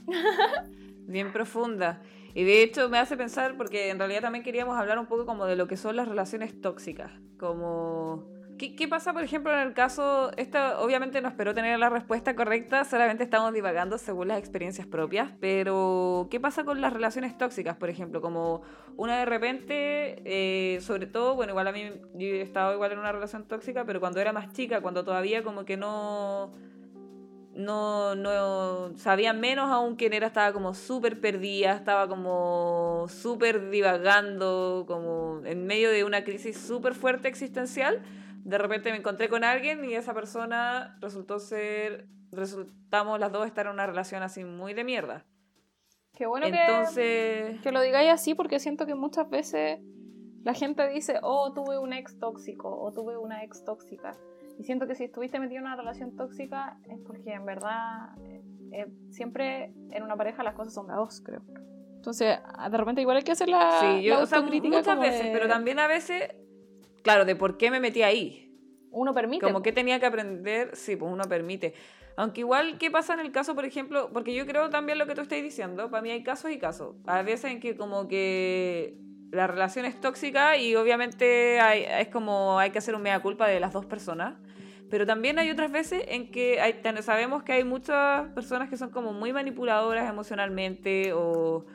[1.08, 2.02] Bien profunda.
[2.34, 5.46] Y de hecho me hace pensar, porque en realidad también queríamos hablar un poco como
[5.46, 7.12] de lo que son las relaciones tóxicas.
[7.38, 8.39] Como...
[8.60, 12.84] ¿Qué, pasa, por ejemplo, en el caso, esta obviamente no espero tener la respuesta correcta,
[12.84, 17.90] solamente estamos divagando según las experiencias propias, pero ¿qué pasa con las relaciones tóxicas, por
[17.90, 18.20] ejemplo?
[18.20, 18.62] Como
[18.98, 23.00] una de repente, eh, sobre todo, bueno, igual a mí yo he estado igual en
[23.00, 26.52] una relación tóxica, pero cuando era más chica, cuando todavía como que no
[27.56, 34.86] no, no sabía menos aún quién era, estaba como súper perdida, estaba como súper divagando,
[34.88, 38.02] como en medio de una crisis súper fuerte existencial.
[38.50, 43.68] De repente me encontré con alguien y esa persona resultó ser, resultamos las dos estar
[43.68, 45.26] en una relación así muy de mierda.
[46.16, 47.62] Qué bueno Entonces...
[47.62, 49.80] que, lo digáis así porque siento que muchas veces
[50.44, 54.18] la gente dice, oh, tuve un ex tóxico o tuve una ex tóxica.
[54.58, 58.42] Y siento que si estuviste metido en una relación tóxica es porque en verdad eh,
[58.72, 61.44] eh, siempre en una pareja las cosas son de dos, creo.
[61.98, 62.40] Entonces,
[62.72, 65.88] de repente igual hay que hacer la, sí, yo, o muchas veces, pero también a
[65.88, 66.34] veces,
[67.04, 68.46] claro, de por qué me metí ahí.
[68.92, 69.46] Uno permite.
[69.46, 71.74] Como que tenía que aprender, sí, pues uno permite.
[72.16, 74.10] Aunque igual, ¿qué pasa en el caso, por ejemplo?
[74.12, 76.96] Porque yo creo también lo que tú estás diciendo, para mí hay casos y casos.
[77.06, 78.98] Hay veces en que como que
[79.32, 81.60] la relación es tóxica y obviamente
[82.02, 84.36] es como hay que hacer un mea culpa de las dos personas.
[84.90, 88.90] Pero también hay otras veces en que hay, sabemos que hay muchas personas que son
[88.90, 91.66] como muy manipuladoras emocionalmente o,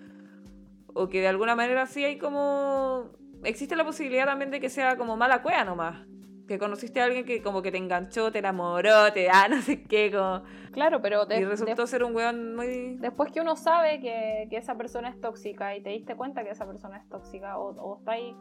[0.93, 3.13] o que de alguna manera sí hay como...
[3.45, 6.07] Existe la posibilidad también de que sea como mala cueva nomás.
[6.47, 9.83] Que conociste a alguien que como que te enganchó, te enamoró, te da no sé
[9.83, 10.43] qué, como...
[10.73, 11.27] Claro, pero...
[11.31, 12.97] y resultó ser un weón muy...
[12.99, 16.51] Después que uno sabe que, que, esa persona es tóxica y te diste cuenta que
[16.51, 18.37] esa persona es tóxica o, o está ahí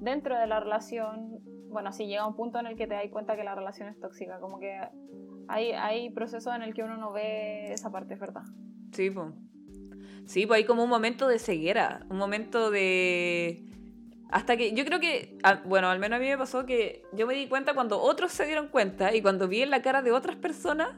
[0.00, 3.36] dentro de la relación, bueno, si llega un punto en el que te das cuenta
[3.36, 4.78] que la relación es tóxica, como que
[5.48, 8.42] hay, hay procesos en el que uno no ve esa parte, ¿verdad?
[8.92, 9.32] Sí, pues.
[10.24, 13.66] Sí, pues hay como un momento de ceguera, un momento de...
[14.30, 17.34] Hasta que yo creo que, bueno, al menos a mí me pasó que yo me
[17.34, 20.36] di cuenta cuando otros se dieron cuenta y cuando vi en la cara de otras
[20.36, 20.88] personas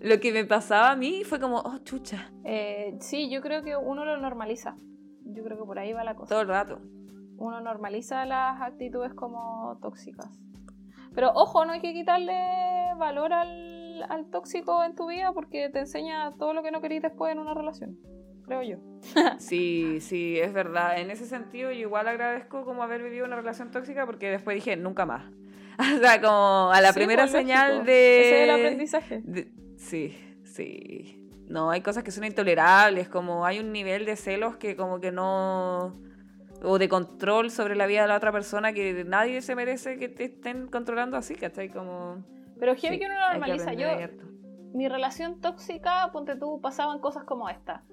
[0.00, 2.30] lo que me pasaba a mí fue como, oh, chucha.
[2.44, 4.76] Eh, sí, yo creo que uno lo normaliza.
[5.24, 6.28] Yo creo que por ahí va la cosa.
[6.28, 6.80] Todo el rato
[7.38, 10.40] uno normaliza las actitudes como tóxicas.
[11.14, 12.34] Pero ojo, no hay que quitarle
[12.98, 17.02] valor al, al tóxico en tu vida porque te enseña todo lo que no querías
[17.02, 17.98] después en una relación,
[18.46, 18.76] creo yo.
[19.38, 20.98] sí, sí, es verdad.
[20.98, 24.76] En ese sentido, yo igual agradezco como haber vivido una relación tóxica porque después dije,
[24.76, 25.24] nunca más.
[25.78, 28.20] o sea, como a la primera pues, señal de...
[28.20, 29.22] Ese es el aprendizaje.
[29.76, 31.22] Sí, sí.
[31.48, 35.12] No, hay cosas que son intolerables, como hay un nivel de celos que como que
[35.12, 35.94] no
[36.62, 40.08] o de control sobre la vida de la otra persona que nadie se merece que
[40.08, 41.68] te estén controlando así, ¿cachai?
[41.68, 42.24] Como...
[42.58, 43.74] Pero heavy que uno lo normaliza.
[43.74, 43.88] Yo,
[44.72, 47.84] mi relación tóxica, ponte tú, pasaban cosas como esta.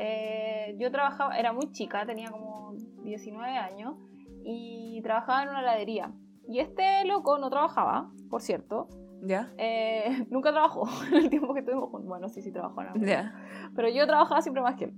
[0.00, 3.96] Eh, yo trabajaba, era muy chica, tenía como 19 años,
[4.44, 6.12] y trabajaba en una heladería.
[6.46, 8.88] Y este loco no trabajaba, por cierto.
[9.22, 9.52] ¿Ya?
[9.58, 12.08] Eh, nunca trabajó en el tiempo que estuvimos juntos.
[12.08, 12.80] Bueno, sí, sí trabajó.
[13.00, 13.34] ¿Ya?
[13.74, 14.94] Pero yo trabajaba siempre más que él.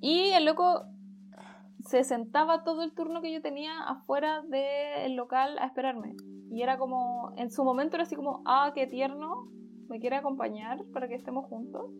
[0.00, 0.84] Y el loco
[1.80, 6.14] se sentaba todo el turno que yo tenía afuera del local a esperarme.
[6.50, 9.48] Y era como, en su momento era así como, ah, qué tierno,
[9.88, 11.90] me quiere acompañar para que estemos juntos.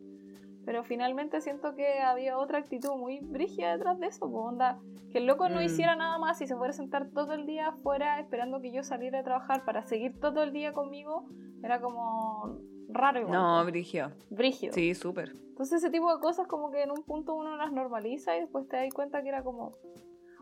[0.68, 4.78] Pero finalmente siento que había otra actitud muy brígida detrás de eso, onda,
[5.10, 5.62] que el loco no mm.
[5.62, 8.82] hiciera nada más y se fuera a sentar todo el día afuera esperando que yo
[8.82, 11.26] saliera a trabajar para seguir todo el día conmigo,
[11.62, 12.58] era como,
[12.90, 13.32] raro igual.
[13.32, 14.12] No, brigio.
[14.28, 14.74] Brígido.
[14.74, 15.30] Sí, súper.
[15.30, 18.68] Entonces ese tipo de cosas como que en un punto uno las normaliza y después
[18.68, 19.72] te das cuenta que era como...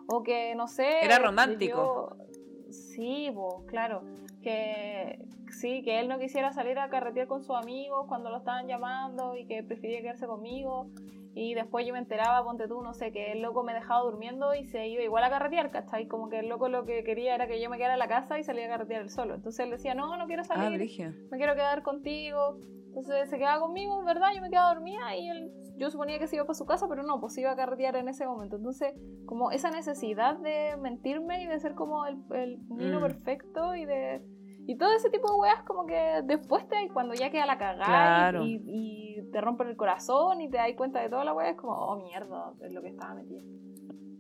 [0.09, 1.05] O que, no sé...
[1.05, 2.17] Era romántico.
[2.19, 2.27] yo-
[2.71, 4.03] Sí, pues, claro.
[4.43, 5.19] Que
[5.51, 9.37] sí, que él no quisiera salir a carretear con sus amigos cuando lo estaban llamando
[9.37, 10.89] y que prefería quedarse conmigo.
[11.39, 14.55] Y después yo me enteraba, ponte tú, no sé, que el loco me dejaba durmiendo
[14.55, 16.07] y se iba igual a carretear, ¿cachai?
[16.09, 18.39] Como que el loco lo que quería era que yo me quedara en la casa
[18.39, 19.35] y salía a carretear él solo.
[19.35, 21.13] Entonces él decía, no, no quiero Ah, salir, brigio.
[21.31, 22.57] me quiero quedar contigo.
[22.87, 24.29] Entonces se quedaba conmigo, ¿verdad?
[24.35, 27.03] Yo me quedaba dormida y él, yo suponía que se iba para su casa, pero
[27.03, 28.57] no, pues se iba a carretear en ese momento.
[28.57, 28.95] Entonces,
[29.27, 33.03] como esa necesidad de mentirme y de ser como el, el niño Mm.
[33.03, 34.23] perfecto y de...
[34.69, 37.87] Y todo ese tipo de weas como que después te cuando ya queda la cagada
[38.33, 38.45] Claro.
[38.45, 41.57] y, y te rompen el corazón y te das cuenta de toda la wea, es
[41.57, 43.41] como, oh mierda, es lo que estaba metida.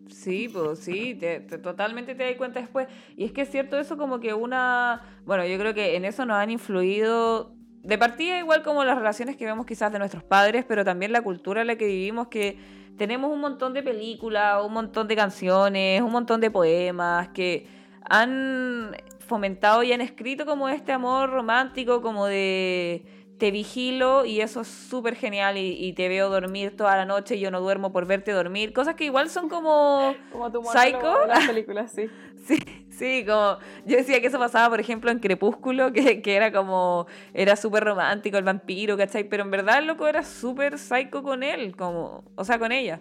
[0.08, 2.86] Sí, pues sí, te, te- totalmente te das cuenta después.
[3.16, 5.02] Y es que es cierto eso como que una...
[5.24, 9.36] Bueno, yo creo que en eso nos han influido de partida igual como las relaciones
[9.36, 12.58] que vemos quizás de nuestros padres, pero también la cultura en la que vivimos, que
[12.96, 17.66] tenemos un montón de películas, un montón de canciones, un montón de poemas que
[18.08, 23.04] han fomentado y han escrito como este amor romántico, como de
[23.38, 27.36] te vigilo y eso es súper genial y, y te veo dormir toda la noche
[27.36, 30.14] y yo no duermo por verte dormir, cosas que igual son como...
[30.32, 31.20] Como tu ¿Psycho?
[31.20, 32.08] de las películas, sí.
[32.46, 32.58] Sí,
[32.90, 37.06] sí, como yo decía que eso pasaba, por ejemplo, en Crepúsculo, que, que era como,
[37.34, 39.24] era súper romántico el vampiro, ¿cachai?
[39.24, 43.00] Pero en verdad el loco era súper psycho con él, como, o sea, con ella.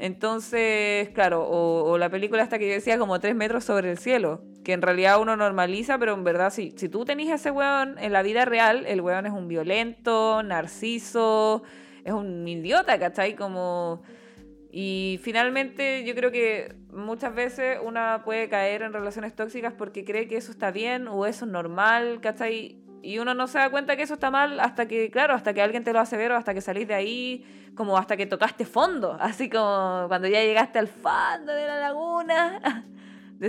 [0.00, 4.42] Entonces, claro, o, la película hasta que yo decía como tres metros sobre el cielo,
[4.64, 7.98] que en realidad uno normaliza, pero en verdad si, si tú tenés a ese weón
[7.98, 11.64] en la vida real, el weón es un violento, narciso,
[12.02, 13.36] es un idiota, ¿cachai?
[13.36, 14.02] Como...
[14.72, 20.28] Y finalmente yo creo que muchas veces una puede caer en relaciones tóxicas porque cree
[20.28, 22.79] que eso está bien o eso es normal, ¿cachai?
[23.02, 25.62] Y uno no se da cuenta que eso está mal hasta que, claro, hasta que
[25.62, 28.64] alguien te lo hace ver o hasta que salís de ahí, como hasta que tocaste
[28.64, 32.60] fondo, así como cuando ya llegaste al fondo de la laguna.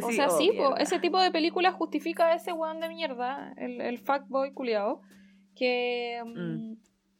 [0.03, 0.77] O sea, "Oh, sí, po, mierda".
[0.77, 5.01] ese tipo de películas justifica a ese weón de mierda, el, el fuckboy culiao,
[5.53, 6.77] que, mm, Mm.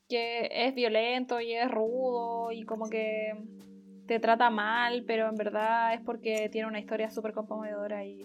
[0.08, 3.34] que es violento y es rudo y como que
[4.08, 8.24] te trata mal, pero en verdad es porque tiene una historia súper conmovedora y,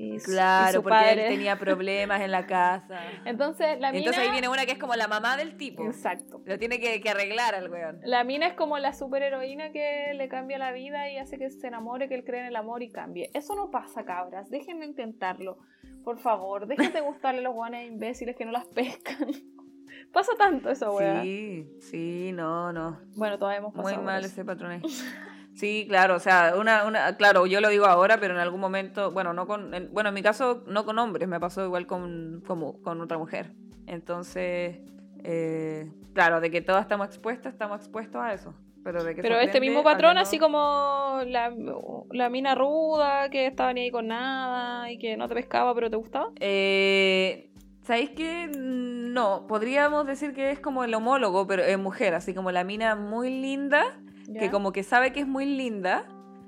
[0.00, 1.26] y, su- y Claro, su porque padre.
[1.26, 3.00] él tenía problemas en la casa.
[3.24, 3.98] Entonces, la mina...
[3.98, 5.84] Entonces ahí viene una que es como la mamá del tipo.
[5.84, 6.40] Exacto.
[6.46, 8.00] Lo tiene que, que arreglar al weón.
[8.04, 11.66] La mina es como la superheroína que le cambia la vida y hace que se
[11.66, 13.30] enamore, que él cree en el amor y cambie.
[13.34, 14.48] Eso no pasa, cabras.
[14.50, 15.58] Déjenme intentarlo.
[16.04, 19.28] Por favor, dejen de gustarle a los guanes imbéciles que no las pescan.
[20.12, 21.22] pasa tanto esa weá.
[21.22, 23.00] Sí, sí, no, no.
[23.16, 23.96] Bueno, todavía hemos pasado.
[23.96, 24.32] Muy mal eso.
[24.32, 24.80] ese patrón ahí.
[25.60, 29.10] Sí, claro, o sea, una, una, claro, yo lo digo ahora, pero en algún momento,
[29.12, 32.42] bueno, no con, en- bueno, en mi caso no con hombres, me pasó igual con,
[32.46, 33.52] como, con otra mujer.
[33.86, 34.78] Entonces,
[35.22, 38.54] eh, claro, de que todas estamos expuestas, estamos expuestos a eso.
[38.82, 41.52] Pero, de que Pero este mismo patrón, que así como la,
[42.10, 45.90] la mina ruda, que estaba ni ahí con nada y que no te pescaba pero
[45.90, 46.30] te gustaba.
[46.40, 47.50] Eh,
[47.82, 48.48] ¿Sabéis qué?
[48.50, 52.96] No, podríamos decir que es como el homólogo, pero en mujer, así como la mina
[52.96, 53.84] muy linda,
[54.32, 54.40] ¿Ya?
[54.40, 56.06] que como que sabe que es muy linda,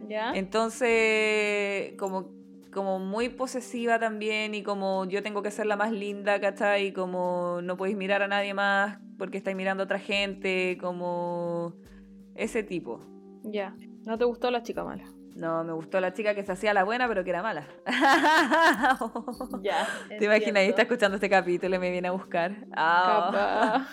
[0.08, 0.32] ¿Ya?
[0.34, 2.32] Entonces, como,
[2.72, 6.86] como muy posesiva también y como yo tengo que ser la más linda, ¿cachai?
[6.86, 11.74] Y como no podéis mirar a nadie más porque estáis mirando a otra gente, como
[12.34, 13.00] ese tipo.
[13.44, 13.74] Ya.
[14.04, 15.04] ¿No te gustó la chica mala?
[15.36, 17.66] No, me gustó la chica que se hacía la buena pero que era mala.
[19.62, 19.86] Ya.
[20.18, 20.64] ¿Te imaginas?
[20.64, 22.66] Y está escuchando este capítulo y me viene a buscar.
[22.70, 23.86] Capaz.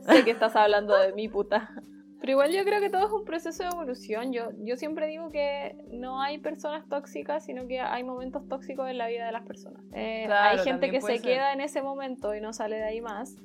[0.02, 1.70] sé que estás hablando de mi puta.
[2.20, 4.32] Pero igual yo creo que todo es un proceso de evolución.
[4.32, 8.98] Yo, yo siempre digo que no hay personas tóxicas, sino que hay momentos tóxicos en
[8.98, 9.82] la vida de las personas.
[9.94, 11.22] Eh, Claro, hay gente que se ser.
[11.22, 13.36] queda en ese momento y no sale de ahí más.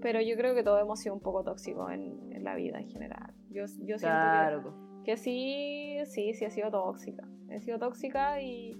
[0.00, 2.88] Pero yo creo que todos hemos sido un poco tóxicos en, en la vida en
[2.88, 3.34] general.
[3.50, 4.74] Yo, yo siento que, Claro.
[5.04, 7.28] que sí, sí, sí he sido tóxica.
[7.50, 8.74] He sido tóxica y,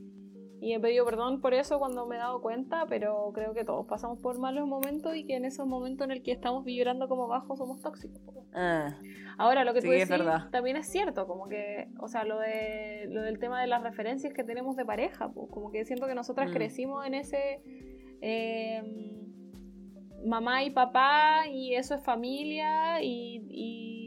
[0.62, 3.84] y he pedido perdón por eso cuando me he dado cuenta, pero creo que todos
[3.86, 7.26] pasamos por malos momentos y que en esos momentos en el que estamos vibrando como
[7.26, 8.20] bajos somos tóxicos.
[8.54, 8.94] Ah,
[9.38, 10.08] Ahora, lo que tú Sí, decís
[10.52, 14.32] también es cierto, como que, o sea, lo, de, lo del tema de las referencias
[14.32, 16.52] que tenemos de pareja, pues, como que siento que nosotras Mm.
[16.52, 17.60] crecimos en ese
[18.20, 18.82] eh,
[20.24, 24.01] mamá y papá y eso es familia y, y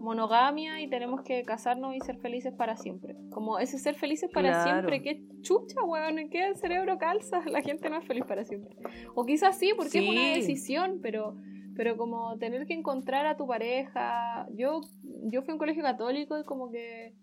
[0.00, 3.14] monogamia y tenemos que casarnos y ser felices para siempre.
[3.30, 4.64] Como ese ser felices para Claro.
[4.64, 7.40] siempre, qué chucha, weón, ¿en qué el cerebro calza?
[7.46, 8.74] La gente no es feliz para siempre.
[9.14, 11.36] O quizás sí, porque es una decisión, pero
[11.76, 14.46] pero como tener que encontrar a tu pareja.
[14.52, 14.82] Yo,
[15.22, 17.14] yo fui a un colegio católico y como que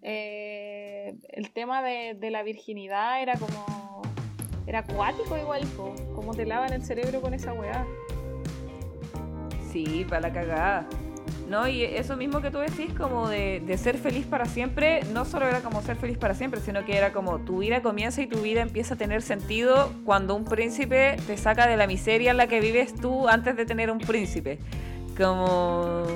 [0.00, 4.02] eh, el tema de, de la virginidad era como
[4.66, 5.62] era acuático igual,
[6.14, 7.84] como te lavan el cerebro con esa weá.
[9.70, 10.88] Sí, para la cagada.
[11.48, 11.68] ¿No?
[11.68, 15.46] Y eso mismo que tú decís, como de, de, ser feliz para siempre, no solo
[15.46, 18.40] era como ser feliz para siempre, sino que era como tu vida comienza y tu
[18.40, 22.46] vida empieza a tener sentido cuando un príncipe te saca de la miseria en la
[22.46, 24.58] que vives tú antes de tener un príncipe.
[25.16, 26.06] Como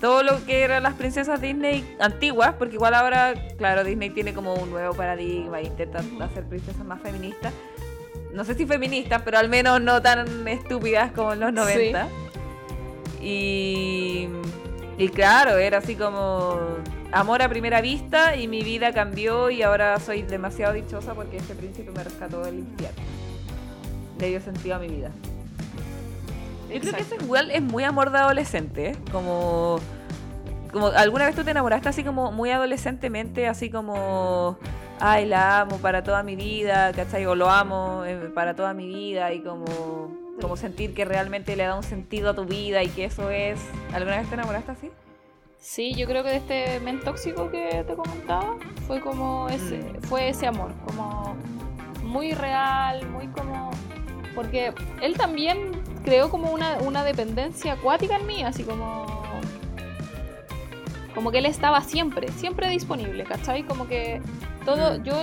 [0.00, 4.54] todo lo que eran las princesas Disney antiguas, porque igual ahora, claro, Disney tiene como
[4.54, 7.52] un nuevo paradigma e intenta hacer princesas más feministas.
[8.32, 12.08] No sé si feministas, pero al menos no tan estúpidas como en los 90.
[13.22, 14.28] Y
[14.96, 16.58] y claro, era así como
[17.12, 21.54] amor a primera vista y mi vida cambió y ahora soy demasiado dichosa porque este
[21.54, 23.02] príncipe me rescató del infierno.
[24.18, 25.10] Le dio sentido a mi vida.
[26.72, 28.96] Yo creo que ese igual es muy amor de adolescente, ¿eh?
[29.12, 29.78] como
[30.72, 34.58] como alguna vez tú te enamoraste así como muy adolescentemente, así como
[34.98, 37.26] ay, la amo para toda mi vida, ¿cachai?
[37.26, 41.64] O lo amo eh, para toda mi vida y como como sentir que realmente le
[41.64, 43.60] da un sentido a tu vida y que eso es...
[43.92, 44.90] ¿Alguna vez te enamoraste así?
[45.58, 50.02] Sí, yo creo que de este men tóxico que te comentaba fue como ese, mm.
[50.02, 51.36] fue ese amor, como
[52.02, 53.70] muy real, muy como...
[54.34, 55.70] Porque él también
[56.04, 59.06] creó como una, una dependencia acuática en mí, así como...
[61.14, 63.62] Como que él estaba siempre, siempre disponible, ¿cachai?
[63.62, 64.20] Como que
[64.64, 65.02] todo, mm.
[65.04, 65.14] yo,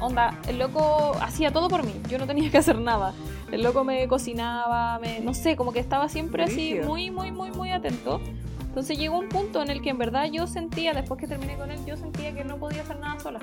[0.00, 3.12] onda, el loco hacía todo por mí, yo no tenía que hacer nada.
[3.52, 7.50] El loco me cocinaba, me, no sé, como que estaba siempre así muy, muy, muy,
[7.52, 8.20] muy atento.
[8.62, 11.70] Entonces llegó un punto en el que en verdad yo sentía, después que terminé con
[11.70, 13.40] él, yo sentía que no podía hacer nada sola.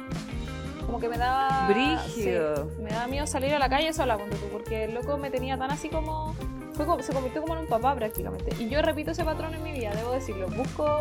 [0.87, 1.67] Como que me daba...
[1.67, 2.71] Brígido.
[2.81, 4.17] me daba miedo salir a la calle sola,
[4.51, 6.33] porque el loco me tenía tan así como...
[6.73, 8.55] Fue se convirtió como en un papá prácticamente.
[8.57, 10.47] Y yo repito ese patrón en mi vida, debo decirlo.
[10.47, 10.97] Busco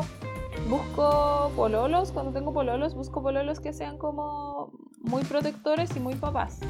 [0.68, 6.61] busco pololos, cuando tengo pololos, busco pololos que sean como muy protectores y muy papás.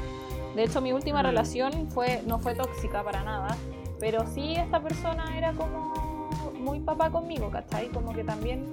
[0.59, 1.25] De hecho, mi última mm.
[1.25, 3.55] relación fue, no fue tóxica para nada,
[3.97, 7.87] pero sí esta persona era como muy papá conmigo, ¿cachai?
[7.87, 8.65] Como que también,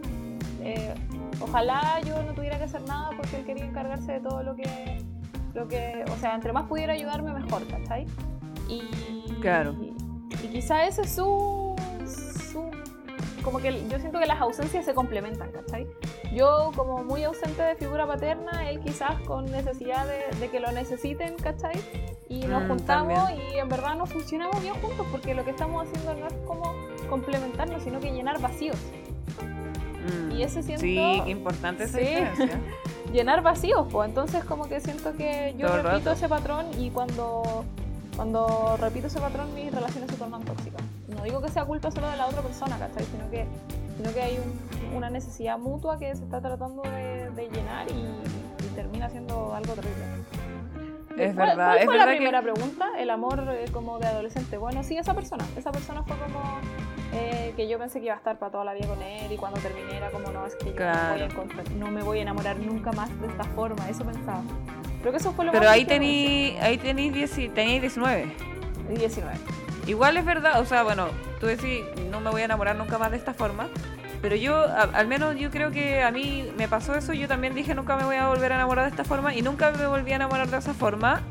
[0.62, 0.92] eh,
[1.40, 4.66] ojalá yo no tuviera que hacer nada porque él quería encargarse de todo lo que,
[5.54, 8.04] lo que, o sea, entre más pudiera ayudarme mejor, ¿cachai?
[8.68, 8.82] Y,
[9.40, 9.76] claro.
[9.80, 9.94] Y,
[10.44, 11.75] y quizá ese es su, su
[13.46, 15.86] como que yo siento que las ausencias se complementan, ¿cachai?
[16.34, 20.04] Yo como muy ausente de figura paterna, él quizás con necesidad
[20.40, 21.80] de, que lo necesiten, ¿cachai?
[22.28, 25.86] Y nos mm, juntamos y en verdad nos funcionamos bien juntos porque lo que estamos
[25.86, 26.74] haciendo no es como
[27.08, 28.78] complementarnos, sino que llenar vacíos.
[29.38, 30.82] Mm, y ese siento...
[30.82, 30.98] Sí,
[31.30, 32.60] importante esa diferencia.
[33.12, 37.64] llenar vacíos, pues entonces como que siento que yo repito ese patrón y cuando,
[38.16, 40.82] cuando repito ese patrón mis relaciones se tornan tóxicas
[41.26, 43.04] digo que sea culpa solo de la otra persona, ¿cachai?
[43.04, 43.46] Sino que,
[43.96, 44.38] sino que hay
[44.94, 50.04] una necesidad mutua que se está tratando de, llenar y, termina siendo algo terrible.
[51.16, 51.76] Es verdad.
[51.76, 52.90] ¿Cuál fue la primera pregunta?
[52.98, 54.58] El amor eh, como de adolescente.
[54.58, 55.46] Bueno, sí, esa persona.
[55.56, 56.40] Esa persona fue como
[57.14, 59.36] eh, que yo pensé que iba a estar para toda la vida con él y
[59.36, 63.08] cuando terminé era como, no, es que yo no, me voy a enamorar nunca más
[63.20, 63.88] de esta forma.
[63.88, 64.42] Eso pensaba.
[65.00, 68.26] Creo que eso fue lo Pero ahí tení, ahí tenéis 19.
[68.90, 69.65] 19.
[69.86, 73.10] Igual es verdad, o sea, bueno, tú decís, no me voy a enamorar nunca más
[73.12, 73.68] de esta forma,
[74.20, 77.74] pero yo, al menos yo creo que a mí me pasó eso, yo también dije
[77.74, 80.16] nunca me voy a volver a enamorar de esta forma y nunca me volví a
[80.16, 81.22] enamorar de esa forma,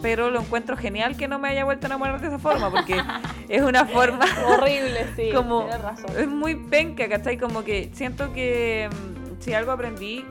[0.00, 3.00] pero lo encuentro genial que no me haya vuelto a enamorar de esa forma, porque
[3.48, 6.10] es una forma horrible, sí, como razón.
[6.18, 7.38] es muy penca, ¿cachai?
[7.38, 10.24] Como que siento que mm, si algo aprendí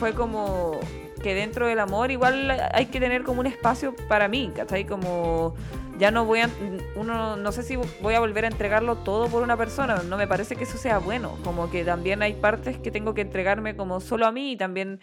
[0.00, 0.80] fue como
[1.22, 4.84] que dentro del amor igual hay que tener como un espacio para mí, ¿cachai?
[4.84, 5.54] Como
[5.98, 6.50] ya no voy a,
[6.96, 10.26] uno, no sé si voy a volver a entregarlo todo por una persona, no me
[10.26, 14.00] parece que eso sea bueno, como que también hay partes que tengo que entregarme como
[14.00, 15.00] solo a mí y también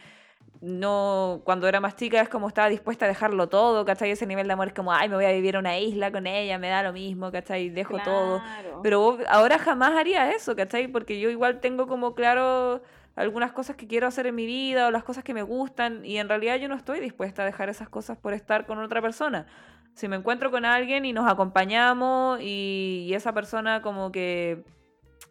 [0.61, 4.11] no, cuando era más chica es como estaba dispuesta a dejarlo todo, ¿cachai?
[4.11, 6.27] Ese nivel de amor es como, ay, me voy a vivir a una isla con
[6.27, 7.69] ella, me da lo mismo, ¿cachai?
[7.69, 8.43] Dejo todo.
[8.83, 10.87] Pero ahora jamás haría eso, ¿cachai?
[10.87, 12.83] Porque yo igual tengo como claro
[13.15, 16.17] algunas cosas que quiero hacer en mi vida o las cosas que me gustan y
[16.17, 19.47] en realidad yo no estoy dispuesta a dejar esas cosas por estar con otra persona
[19.95, 24.63] si me encuentro con alguien y nos acompañamos y, esa persona como que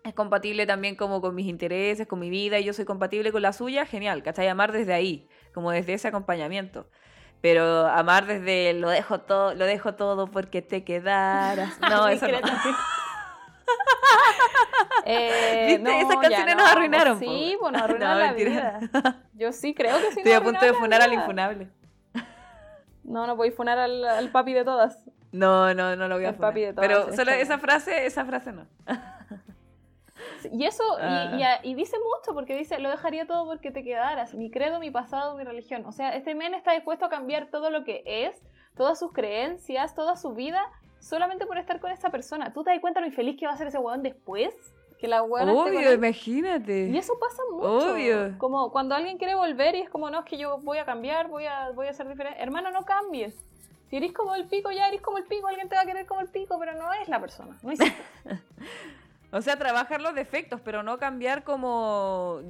[0.04, 3.42] es compatible también como con mis intereses, con mi vida y yo soy compatible con
[3.42, 4.48] la suya, genial, ¿cachai?
[4.48, 6.86] Amar desde ahí, como desde ese acompañamiento.
[7.40, 11.78] Pero amar desde lo dejo todo, lo dejo todo porque te quedaras.
[11.90, 12.38] No, eso no.
[15.06, 17.18] eh, no, Esas canciones nos arruinaron.
[17.18, 18.80] Sí, bueno, arruinaron la vida.
[19.34, 20.18] Yo sí creo que sí.
[20.18, 21.68] Estoy a punto de funar al infunable.
[23.04, 25.04] No, no podéis funar al, papi de todas.
[25.32, 26.50] No, no, no lo voy a funar.
[26.50, 28.66] Papi de todas, Pero solo esa frase, esa frase no.
[30.52, 31.58] Y eso, ah.
[31.62, 35.36] y, dice mucho, porque dice, lo dejaría todo porque te quedaras, mi credo, mi pasado,
[35.36, 35.84] mi religión.
[35.86, 38.42] O sea, este men está dispuesto a cambiar todo lo que es
[38.74, 40.62] todas sus creencias, toda su vida,
[40.98, 42.52] solamente por estar con esa persona.
[42.52, 44.54] ¿Tú te das cuenta lo infeliz que va a ser ese weón después?
[45.00, 46.88] Que la weón Obvio, imagínate.
[46.88, 47.92] Y eso pasa mucho.
[47.92, 48.36] Obvio.
[48.36, 51.28] Como cuando alguien quiere volver y es como, no, es que yo voy a cambiar,
[51.28, 52.40] voy a, voy a ser diferente.
[52.42, 53.34] Hermano, no cambies.
[53.88, 56.06] Si eres como el pico, ya eres como el pico, alguien te va a querer
[56.06, 57.58] como el pico, pero no es la persona.
[57.62, 57.78] No es
[59.32, 62.40] O sea, trabajar los defectos, pero no cambiar como...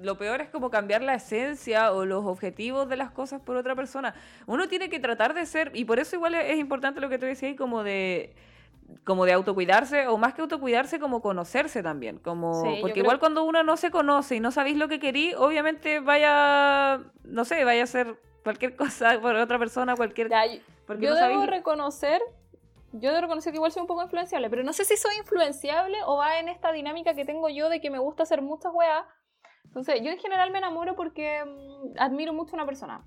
[0.00, 3.76] Lo peor es como cambiar la esencia o los objetivos de las cosas por otra
[3.76, 4.14] persona.
[4.46, 7.26] Uno tiene que tratar de ser, y por eso igual es importante lo que tú
[7.26, 8.34] decías, como de
[9.04, 12.18] como de autocuidarse, o más que autocuidarse, como conocerse también.
[12.18, 16.00] Como, porque igual cuando uno no se conoce y no sabéis lo que querí, obviamente
[16.00, 20.28] vaya, no sé, vaya a ser cualquier cosa por otra persona, cualquier...
[20.86, 22.22] porque yo debo reconocer
[22.92, 25.98] yo debo reconocer que igual soy un poco influenciable, pero no sé si soy influenciable
[26.06, 29.04] o va en esta dinámica que tengo yo de que me gusta hacer muchas weas.
[29.64, 33.04] Entonces, yo en general me enamoro porque mm, admiro mucho a una persona.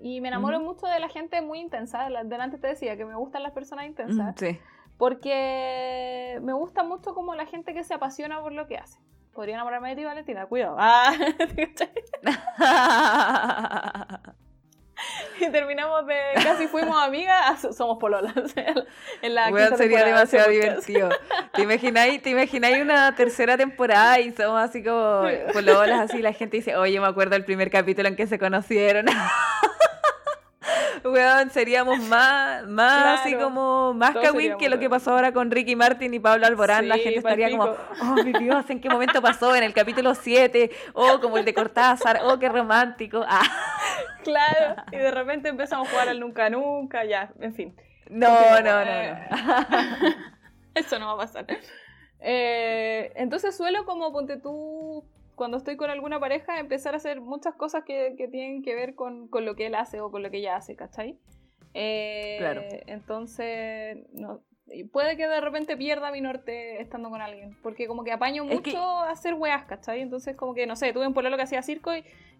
[0.00, 2.08] Y me enamoro mucho de la gente muy intensa.
[2.24, 4.34] Delante te decía que me gustan las personas intensas.
[4.38, 4.58] Sí.
[5.00, 9.00] Porque me gusta mucho como la gente que se apasiona por lo que hace.
[9.32, 10.76] Podría enamorarme de ti, Valentina, cuidado.
[10.78, 11.10] Ah,
[15.40, 18.34] y terminamos de casi fuimos amigas, somos pololas.
[19.22, 21.08] en la sería demasiado divertido.
[21.54, 25.22] ¿Te imagináis, ¿Te imagináis una tercera temporada y somos así como
[25.54, 29.06] pololas, así la gente dice, oye, me acuerdo del primer capítulo en que se conocieron?
[31.04, 35.76] weón, seríamos más, más así como, más kawin que lo que pasó ahora con Ricky
[35.76, 36.88] Martin y Pablo Alborán.
[36.88, 39.54] la gente estaría como, oh mi Dios, ¿en qué momento pasó?
[39.54, 43.24] En el capítulo 7, oh, como el de Cortázar, oh, qué romántico.
[43.26, 43.42] Ah.
[44.22, 47.74] Claro, y de repente empezamos a jugar al Nunca Nunca, ya, en fin.
[48.10, 48.28] No,
[48.60, 49.18] no, no, no.
[50.74, 51.46] Eso no va a pasar.
[52.20, 55.04] Eh, entonces suelo como, ponte tú,
[55.40, 59.30] cuando estoy con alguna pareja, empezar a hacer muchas cosas que, tienen que ver con,
[59.32, 61.18] lo que él hace o con lo que ella hace, ¿cachai?
[61.72, 62.60] Eh, claro.
[62.86, 64.42] Entonces, no,
[64.92, 68.78] puede que de repente pierda mi norte estando con alguien, porque como que apaño mucho
[68.78, 70.02] a hacer weas, ¿cachai?
[70.02, 71.90] Entonces, como que, no sé, tuve un pololo que hacía circo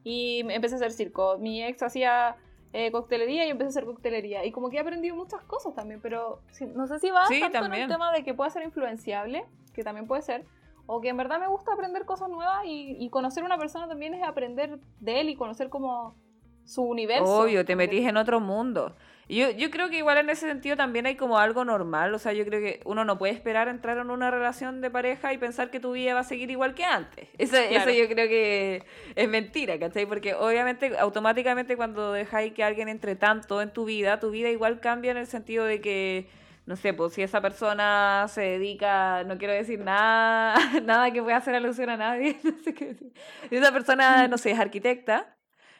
[0.04, 1.38] y, empecé a hacer circo.
[1.38, 2.36] Mi ex hacía
[2.74, 4.44] eh, coctelería y empecé a hacer coctelería.
[4.44, 6.42] Y como que he aprendido muchas cosas también, pero
[6.74, 10.06] no sé si va tanto en el tema de que pueda ser influenciable, que también
[10.06, 10.44] puede ser,
[10.92, 14.12] o que en verdad me gusta aprender cosas nuevas y, conocer a una persona también
[14.12, 16.16] es aprender de él y conocer como
[16.64, 17.42] su universo.
[17.42, 18.96] Obvio, te metís en otro mundo.
[19.28, 22.32] Yo, yo creo que igual en ese sentido también hay como algo normal, o sea,
[22.32, 25.70] yo creo que uno no puede esperar entrar en una relación de pareja y pensar
[25.70, 27.28] que tu vida va a seguir igual que antes.
[27.38, 28.82] Eso, eso yo creo que
[29.14, 30.06] es mentira, ¿cachai?
[30.06, 34.80] Porque obviamente automáticamente cuando dejáis que alguien entre tanto en tu vida, tu vida igual
[34.80, 36.40] cambia en el sentido de que
[36.70, 40.54] no sé, pues si esa persona se dedica, no quiero decir nada,
[40.84, 43.12] nada que pueda hacer alusión a nadie, no sé qué decir.
[43.48, 45.36] Si esa persona, no sé, es arquitecta,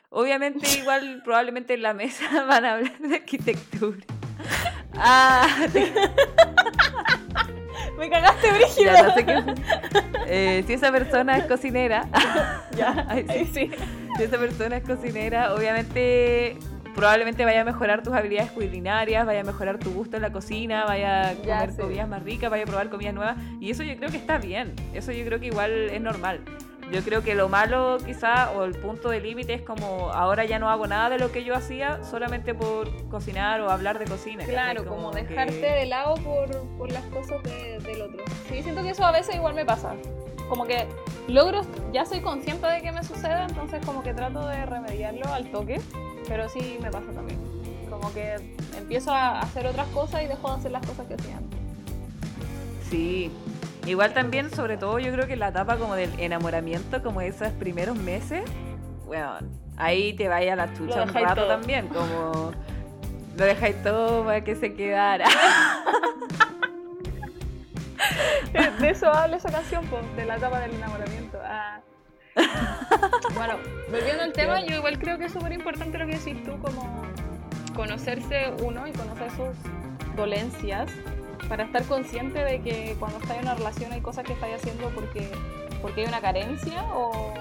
[0.08, 4.04] obviamente igual probablemente en la mesa van a hablar de arquitectura.
[4.96, 5.46] Ah,
[7.96, 9.02] Me cagaste, Brígida.
[9.04, 9.44] no sé qué
[10.26, 12.08] eh, si esa persona es cocinera,
[12.76, 13.44] ya, sí.
[13.52, 13.70] sí.
[14.16, 16.58] Si esa persona es cocinera, obviamente
[16.94, 20.84] probablemente vaya a mejorar tus habilidades culinarias, vaya a mejorar tu gusto en la cocina,
[20.84, 23.36] vaya a comer comidas más ricas, vaya a probar comidas nuevas.
[23.60, 26.40] Y eso yo creo que está bien, eso yo creo que igual es normal.
[26.90, 30.58] Yo creo que lo malo quizá o el punto de límite es como ahora ya
[30.58, 34.44] no hago nada de lo que yo hacía solamente por cocinar o hablar de cocina.
[34.44, 38.24] Claro, como, dejarte de lado por, por las cosas del otro.
[38.48, 39.94] Sí, siento que eso a veces igual me pasa.
[40.48, 40.88] Como que
[41.28, 41.62] logro,
[41.92, 45.80] ya soy consciente de que me sucede, entonces como que trato de remediarlo al toque
[46.30, 47.38] pero sí me pasa también.
[47.90, 48.36] Como que
[48.78, 51.58] empiezo a hacer otras cosas y dejo de hacer las cosas que hacía antes.
[52.88, 53.32] Sí.
[53.86, 57.96] Igual también, sobre todo, yo creo que la etapa como del enamoramiento, como esos primeros
[57.96, 58.42] meses,
[59.06, 59.38] bueno,
[59.76, 62.52] ahí te vaya la chucha un rato también, como
[63.36, 65.26] lo dejáis todo para que se quedara.
[68.80, 71.38] de eso habla esa canción, pues, de la etapa del enamoramiento.
[71.42, 71.80] Ah.
[73.34, 73.54] bueno,
[73.90, 77.02] volviendo al tema, yo igual creo que es súper importante lo que decís tú, como
[77.74, 80.90] conocerse uno y conocer sus dolencias
[81.48, 84.90] para estar consciente de que cuando estás en una relación hay cosas que estás haciendo
[84.90, 85.30] porque,
[85.82, 87.32] porque hay una carencia o,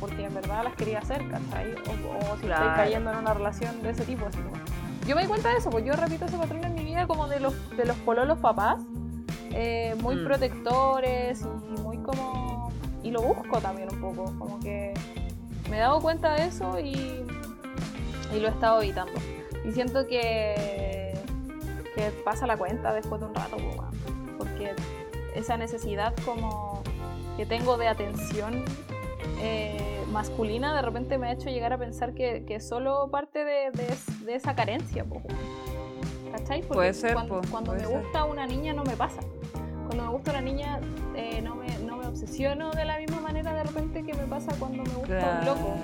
[0.00, 1.72] porque en verdad las quería hacer, ¿cachai?
[1.72, 4.26] O, si estás cayendo en una relación de ese tipo.
[5.06, 7.26] Yo me di cuenta de eso, pues yo repito ese patrón en mi vida como
[7.28, 8.82] de los, de los pololos papás,
[9.52, 10.24] eh, muy mm.
[10.24, 12.70] protectores y muy como
[13.02, 14.92] y lo busco también un poco, como que
[15.70, 17.24] me he dado cuenta de eso y,
[18.34, 19.12] y lo he estado evitando.
[19.64, 20.77] Y siento que,
[21.98, 23.56] que pasa la cuenta después de un rato,
[24.38, 24.74] porque
[25.34, 26.82] esa necesidad como
[27.36, 28.64] que tengo de atención
[29.40, 33.70] eh, masculina de repente me ha hecho llegar a pensar que, que solo parte de,
[33.72, 33.94] de,
[34.24, 35.04] de esa carencia.
[35.04, 35.20] po.
[36.32, 36.60] ¿Cachai?
[36.60, 38.02] Porque Puede ser, cuando, po, cuando puede me ser.
[38.02, 39.20] gusta una niña no me pasa.
[39.86, 40.80] Cuando me gusta una niña
[41.16, 44.52] eh, no, me, no me obsesiono de la misma manera de repente que me pasa
[44.58, 45.74] cuando me gusta un loco.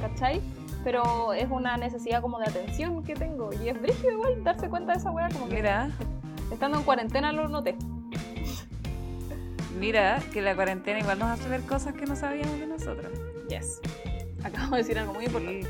[0.00, 0.40] ¿Cachai?
[0.84, 3.50] Pero es una necesidad como de atención que tengo.
[3.62, 5.90] Y es brígido igual darse cuenta de esa weá como que Mira,
[6.50, 7.76] estando en cuarentena lo noté.
[9.78, 13.10] mira, que la cuarentena igual nos hace ver cosas que no sabíamos de nosotros.
[13.48, 13.80] Yes.
[14.42, 15.66] Acabo de decir algo muy importante.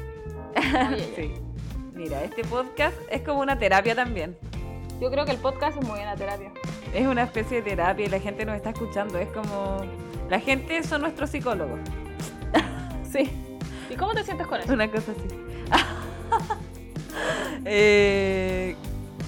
[0.97, 1.13] Sí.
[1.17, 1.33] Sí.
[1.95, 4.37] Mira, este podcast es como una terapia también.
[5.01, 6.53] Yo creo que el podcast es muy buena terapia.
[6.95, 9.19] Es una especie de terapia y la gente nos está escuchando.
[9.19, 9.81] Es como.
[10.29, 11.81] La gente son nuestros psicólogos.
[13.11, 13.29] Sí.
[14.01, 14.73] ¿Y cómo te sientes con eso?
[14.73, 15.29] Una cosa así.
[17.67, 18.75] Eh,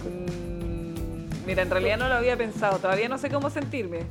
[0.04, 2.78] mm, mira, en realidad no lo había pensado.
[2.78, 4.06] Todavía no sé cómo sentirme.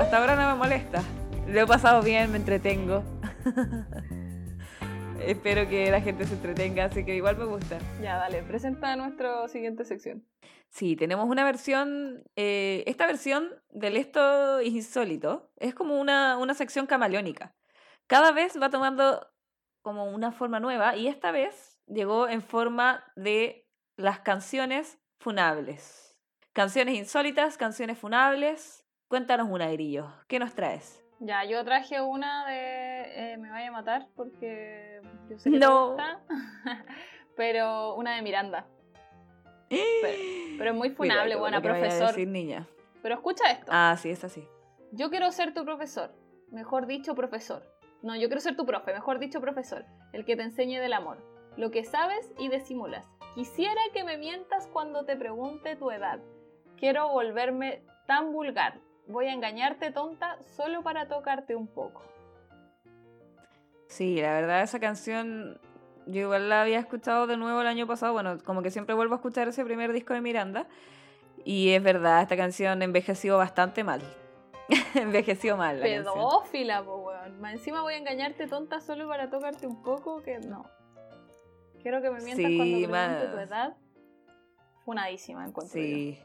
[0.00, 1.04] Hasta ahora no me molesta.
[1.46, 3.04] Lo he pasado bien, me entretengo.
[5.20, 7.78] Espero que la gente se entretenga, así que igual me gusta.
[8.02, 10.24] Ya, dale, presenta nuestra siguiente sección.
[10.70, 16.86] Sí, tenemos una versión, eh, esta versión del esto insólito es como una, una sección
[16.86, 17.54] camaleónica.
[18.08, 19.24] Cada vez va tomando
[19.86, 26.18] como una forma nueva y esta vez llegó en forma de las canciones funables.
[26.52, 28.84] Canciones insólitas, canciones funables.
[29.06, 30.12] Cuéntanos una, Grillo.
[30.26, 31.00] ¿Qué nos traes?
[31.20, 35.94] Ya, yo traje una de eh, Me vaya a matar porque yo sé que No.
[35.94, 36.20] te gusta.
[37.36, 38.66] pero una de Miranda.
[39.70, 42.08] Pero es muy funable, buena profesor.
[42.08, 42.66] decir, niña.
[43.02, 43.66] Pero escucha esto.
[43.70, 44.48] Ah, sí, es así.
[44.90, 46.12] Yo quiero ser tu profesor.
[46.50, 47.62] Mejor dicho, profesor.
[48.02, 49.84] No, yo quiero ser tu profe, mejor dicho, profesor.
[50.12, 51.18] El que te enseñe del amor.
[51.56, 53.08] Lo que sabes y disimulas.
[53.34, 56.20] Quisiera que me mientas cuando te pregunte tu edad.
[56.76, 58.80] Quiero volverme tan vulgar.
[59.08, 62.02] Voy a engañarte, tonta, solo para tocarte un poco.
[63.88, 65.60] Sí, la verdad esa canción
[66.06, 69.14] yo igual la había escuchado de nuevo el año pasado, bueno, como que siempre vuelvo
[69.14, 70.66] a escuchar ese primer disco de Miranda
[71.44, 74.02] y es verdad, esta canción envejeció bastante mal.
[74.94, 76.14] envejeció mal la canción.
[76.14, 77.40] Pedófila, po, weón.
[77.40, 80.22] Más encima voy a engañarte, tonta, solo para tocarte un poco.
[80.22, 80.64] Que no.
[81.82, 83.76] Quiero que me mientas Sí, cuando pregunte tu edad.
[84.84, 85.86] Funadísima, encuentro yo.
[85.86, 86.18] Sí.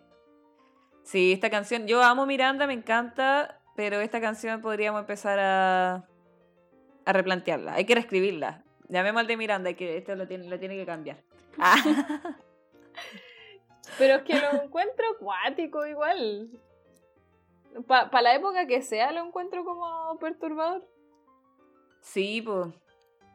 [1.03, 6.05] Sí, esta canción, yo amo Miranda, me encanta, pero esta canción podríamos empezar a,
[7.05, 7.73] a replantearla.
[7.73, 8.63] Hay que reescribirla.
[8.87, 11.17] Llamemos al de Miranda, que, esto lo tiene, lo tiene que cambiar.
[11.57, 11.75] Ah.
[13.97, 16.49] Pero es que lo encuentro acuático igual.
[17.87, 20.87] Para la época que sea, lo encuentro como perturbador.
[22.01, 22.67] Sí, pues.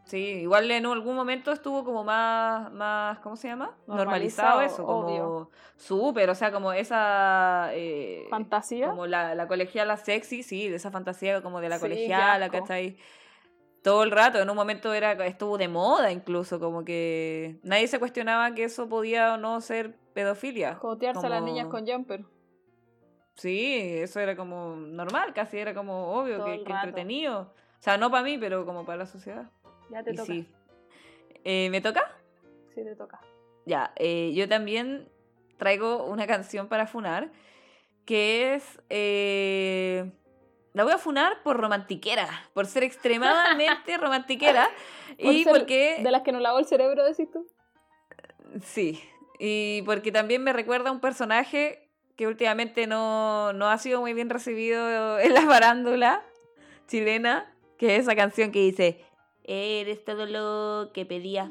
[0.04, 3.76] Sí, igual en algún momento estuvo como más, más ¿cómo se llama?
[3.88, 7.70] Normalizado, Normalizado, eso, como súper, o sea, como esa...
[7.72, 8.88] eh, Fantasía.
[8.90, 12.48] como la, la colegiala sexy, sí, de esa fantasía como de la Sí, colegiala.
[12.50, 12.96] ¿cachai?
[13.82, 17.98] Todo el rato, en un momento era estuvo de moda incluso, como que nadie se
[17.98, 20.76] cuestionaba que eso podía o no ser pedofilia.
[20.76, 22.24] Jotearse a las como- niñas con jumper.
[23.36, 27.52] Sí, eso era como normal, casi era como obvio, que, entretenido.
[27.78, 29.50] O sea, no para mí, pero como para la sociedad.
[29.90, 30.26] Ya te Y toca.
[30.26, 30.48] sí.
[31.44, 32.16] Eh, ¿Me toca?
[32.74, 33.20] Sí, te toca.
[33.66, 35.08] Ya, eh, yo también
[35.58, 37.30] traigo una canción para funar,
[38.04, 38.80] que es...
[38.88, 40.10] eh,
[40.72, 44.68] la voy a funar por romantiquera, por ser extremadamente romantiquera.
[45.22, 45.98] Por y ser porque...
[46.02, 47.46] De las que nos lavó el cerebro, decís tú.
[48.62, 49.02] Sí,
[49.38, 51.85] y porque también me recuerda a un personaje
[52.16, 56.22] que últimamente no, no ha sido muy bien recibido en la farándula
[56.86, 59.04] chilena, que es esa canción que dice,
[59.44, 61.50] eres todo lo que pedía,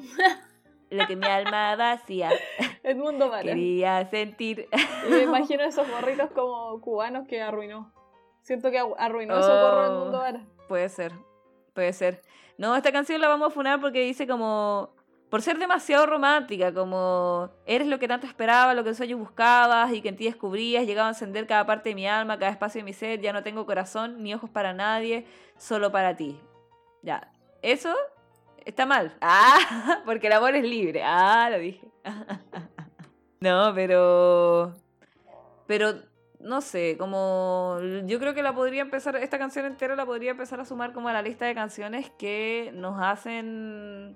[0.90, 2.30] lo que mi alma vacía,
[2.84, 3.44] Edmundo Vara.
[3.44, 4.68] quería sentir.
[5.08, 7.92] Y me imagino esos gorritos como cubanos que arruinó.
[8.42, 10.00] Siento que arru- arruinó esos gorros del Oh.
[10.04, 10.42] mundo Vara.
[10.68, 11.12] Puede ser,
[11.74, 12.22] puede ser.
[12.58, 14.95] No, esta canción la vamos a funar porque dice como,
[15.30, 19.92] por ser demasiado romántica, como, eres lo que tanto esperaba, lo que en sueños buscabas
[19.92, 22.80] y que en ti descubrías, llegaba a encender cada parte de mi alma, cada espacio
[22.80, 25.26] de mi ser, ya no tengo corazón ni ojos para nadie,
[25.58, 26.40] solo para ti.
[27.02, 27.94] Ya, eso
[28.66, 29.16] está mal.
[29.22, 31.02] Ah, porque el amor es libre.
[31.04, 31.88] Ah, lo dije.
[33.42, 34.74] No, pero...
[35.68, 35.94] Pero
[36.40, 40.60] no sé, como yo creo que la podría empezar, esta canción entera la podría empezar
[40.60, 44.16] a sumar como a la lista de canciones que nos hacen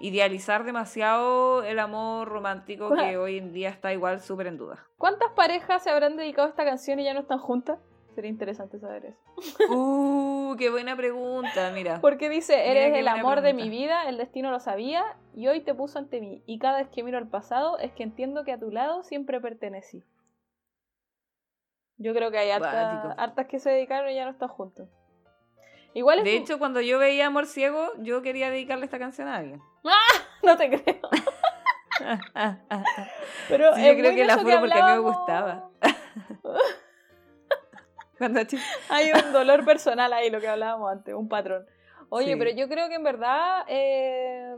[0.00, 4.84] idealizar demasiado el amor romántico que hoy en día está igual súper en duda.
[4.98, 7.78] ¿Cuántas parejas se habrán dedicado a esta canción y ya no están juntas?
[8.14, 9.72] Sería interesante saber eso.
[9.74, 12.00] Uh, qué buena pregunta, mira.
[12.00, 15.74] Porque dice, eres el amor de mi vida, el destino lo sabía y hoy te
[15.74, 16.42] puso ante mí.
[16.46, 19.40] Y cada vez que miro al pasado es que entiendo que a tu lado siempre
[19.40, 20.04] pertenecí.
[21.96, 24.88] Yo creo que hay harta- hartas que se dedicaron y ya no están juntos.
[25.94, 29.28] Igual es De un- hecho, cuando yo veía Amor Ciego, yo quería dedicarle esta canción
[29.28, 29.62] a alguien.
[30.42, 31.00] no te creo.
[33.48, 35.70] Pero Sí, yo creo que la juro porque a mí me gustaba.
[38.18, 38.40] Cuando.
[38.90, 41.66] Hay un dolor personal ahí, lo que hablábamos antes, un patrón.
[42.10, 42.38] Oye, Sí.
[42.38, 44.54] pero yo creo que en verdad eh,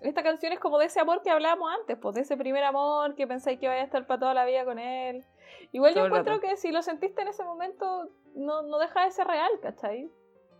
[0.00, 3.14] esta canción es como de ese amor que hablábamos antes, pues de ese primer amor
[3.16, 5.24] que pensáis que vaya a estar para toda la vida con él.
[5.72, 6.46] Igual Todo yo encuentro rato.
[6.46, 10.10] que si lo sentiste en ese momento, no, no deja de ser real, ¿cachai?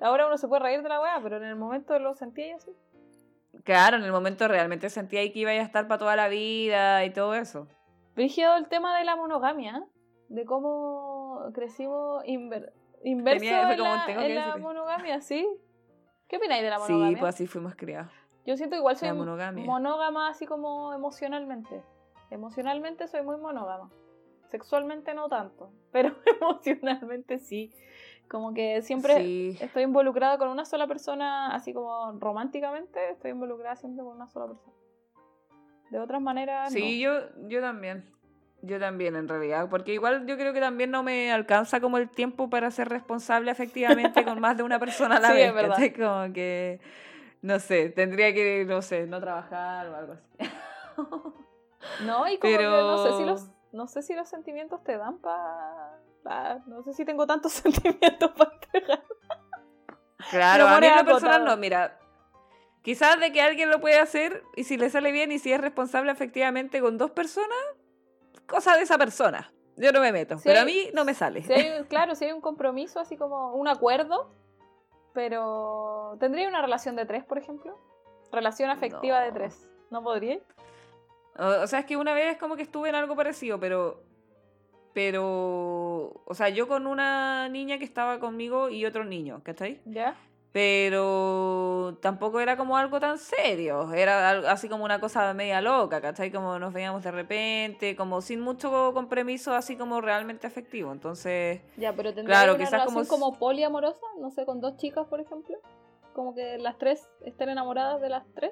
[0.01, 2.57] Ahora uno se puede reír de la weá, pero en el momento lo sentía yo
[2.57, 2.71] así.
[3.65, 7.05] Claro, en el momento realmente sentía ahí que iba a estar para toda la vida
[7.05, 7.67] y todo eso.
[8.15, 9.85] Brígido el tema de la monogamia,
[10.29, 12.73] de cómo crecimos inver-
[13.05, 15.49] inverso Tenía- en, la, en la monogamia, ¿sí?
[16.29, 17.09] ¿Qué opináis de la monogamia?
[17.17, 18.13] Sí, pues así fuimos criados.
[18.47, 19.09] Yo siento igual soy
[19.67, 21.83] monógama así como emocionalmente.
[22.31, 23.91] Emocionalmente soy muy monógama.
[24.47, 27.73] Sexualmente no tanto, pero emocionalmente sí.
[28.29, 29.57] Como que siempre Sí.
[29.61, 34.47] estoy involucrada con una sola persona, así como románticamente, estoy involucrada siempre con una sola
[34.49, 34.77] persona.
[35.91, 37.13] De otras maneras, Sí, yo,
[37.49, 38.05] yo también.
[38.61, 39.69] Yo también, en realidad.
[39.71, 43.51] Porque igual yo creo que también no me alcanza como el tiempo para ser responsable
[43.51, 45.79] efectivamente con más de una persona a la Sí, vez.
[45.79, 45.97] es.
[45.97, 46.81] Como que,
[47.41, 50.27] no sé, tendría que, no sé, no trabajar o algo así.
[52.05, 52.29] no.
[52.29, 55.19] Y como que no sé si Pero- los, no sé si los sentimientos te dan
[55.19, 55.99] para...
[56.67, 59.05] no sé si tengo tantos sentimientos para entregar.
[60.31, 61.99] Claro, a mí en lo personal no, mira.
[62.83, 65.61] Quizás de que alguien lo puede hacer y si le sale bien y si es
[65.61, 67.59] responsable efectivamente con dos personas,
[68.47, 69.53] cosa de esa persona.
[69.77, 70.45] Yo no me meto, Sí.
[70.47, 71.43] pero a mí no me sale.
[71.89, 74.31] Claro, si hay un compromiso, así como un acuerdo,
[75.13, 77.79] pero ¿tendría una relación de tres, por ejemplo?
[78.33, 79.69] Relación afectiva de tres.
[79.91, 80.39] ¿No podría?
[81.39, 84.03] O, o sea, es que una vez como que estuve en algo parecido, pero.
[84.99, 86.23] Pero.
[86.25, 89.81] O sea, yo con una niña que estaba conmigo y otro niño, ¿cachai?
[89.85, 90.17] ¿Ya?
[90.53, 93.93] Pero tampoco era como algo tan serio.
[93.93, 96.33] Era así como una cosa media loca, ¿cachai?
[96.33, 100.91] Como nos veíamos de repente, como sin mucho compromiso, así como realmente afectivo.
[100.91, 101.61] Entonces.
[101.77, 103.39] Ya, pero ¿tendría Claro, una quizás relación como- como...
[103.39, 104.05] poliamorosa?
[104.21, 105.59] No sé, con dos chicas, por ejemplo.
[106.13, 108.51] Como que las tres estén enamoradas de las tres.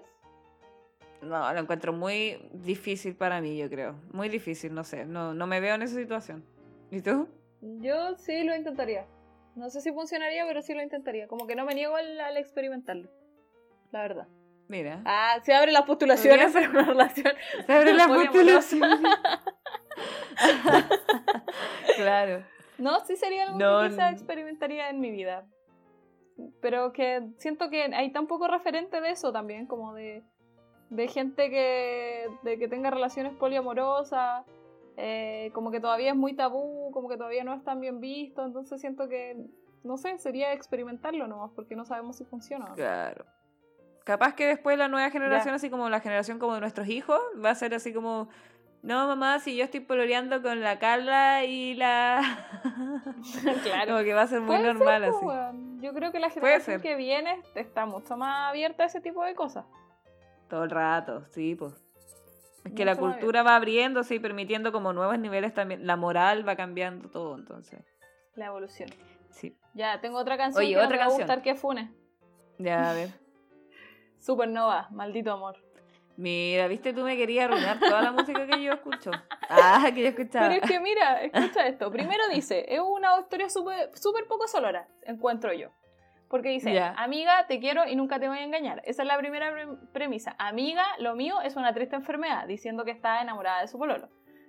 [1.28, 3.94] No, lo encuentro muy difícil para mí, yo creo.
[4.12, 5.04] Muy difícil, no sé.
[5.04, 6.44] No, no me veo en esa situación.
[6.90, 7.28] ¿Y tú?
[7.60, 9.06] Yo sí lo intentaría.
[9.54, 11.26] No sé si funcionaría, pero sí lo intentaría.
[11.28, 13.10] Como que no me niego al, al experimentarlo.
[13.90, 14.28] La verdad.
[14.68, 15.00] Mira.
[15.04, 17.32] Ah, se abren las postulaciones para una relación.
[17.66, 18.76] Se abre la poliamorosa.
[18.76, 19.00] postulación.
[21.96, 22.44] claro.
[22.78, 25.46] No, sí sería algo No, que quizá experimentaría en mi vida.
[26.60, 30.22] Pero que siento que hay tan poco referente de eso también, como de,
[30.90, 34.44] de gente que, de que tenga relaciones poliamorosas,
[34.96, 38.44] eh, como que todavía es muy tabú, como que todavía no es tan bien visto,
[38.44, 39.36] entonces siento que,
[39.84, 42.72] no sé, sería experimentarlo nomás, porque no sabemos si funciona.
[42.74, 43.24] Claro.
[44.04, 47.50] Capaz que después la nueva generación, así como la generación como de nuestros hijos, va
[47.50, 48.28] a ser así como,
[48.82, 52.22] no mamá, si yo estoy pololeando con la Carla y la...
[53.64, 53.94] claro.
[53.94, 55.58] como que va a ser muy Puede ser, normal pues, así.
[55.80, 59.34] Yo creo que la generación que viene está mucho más abierta a ese tipo de
[59.34, 59.64] cosas.
[60.48, 61.74] Todo el rato, sí, pues.
[62.64, 65.86] Es que la cultura va abriéndose y permitiendo como nuevos niveles también.
[65.86, 67.80] La moral va cambiando todo, entonces.
[68.34, 68.90] La evolución.
[69.30, 69.56] Sí.
[69.74, 71.26] Ya, tengo otra canción Oye, que no otra te va a canción.
[71.28, 71.92] gustar que fune.
[72.58, 73.10] Ya, a ver.
[74.20, 75.62] Supernova, maldito amor.
[76.16, 79.10] Mira, viste, tú me querías arruinar toda la música que yo escucho.
[79.48, 80.48] Ah, que yo escuchaba.
[80.48, 81.90] Pero es que mira, escucha esto.
[81.90, 85.68] Primero dice, es una historia súper súper poco sonora, encuentro yo.
[86.28, 88.82] Porque dice, amiga, te quiero y nunca te voy a engañar.
[88.84, 90.34] Esa es la primera pre- premisa.
[90.38, 94.08] Amiga, lo mío es una triste enfermedad, diciendo que está enamorada de su pololo.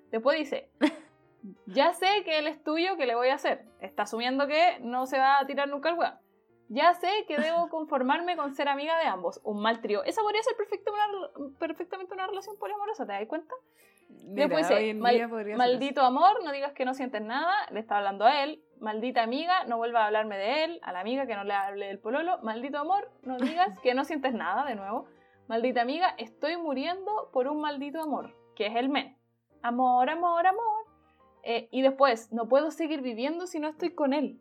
[0.09, 0.69] Después dice,
[1.67, 3.63] ya sé que él es tuyo, ¿qué le voy a hacer?
[3.79, 6.15] Está asumiendo que no se va a tirar nunca el weón.
[6.69, 9.39] Ya sé que debo conformarme con ser amiga de ambos.
[9.43, 10.03] Un mal trío.
[10.03, 13.53] Esa podría ser una- perfectamente una relación poliamorosa, ¿te das cuenta?
[14.09, 17.97] Mira, Después en "Mal- ser maldito amor, no digas que no sientes nada, le está
[17.97, 18.61] hablando a él.
[18.79, 21.87] Maldita amiga, no vuelva a hablarme de él, a la amiga que no le hable
[21.87, 22.39] del pololo.
[22.43, 25.07] Maldito amor, no digas que no sientes nada, de nuevo.
[25.47, 29.17] Maldita amiga, estoy muriendo por un maldito amor, que es el men.
[29.61, 30.85] Amor, amor, amor.
[31.43, 34.39] Eh, y después, no puedo seguir viviendo si no estoy con él.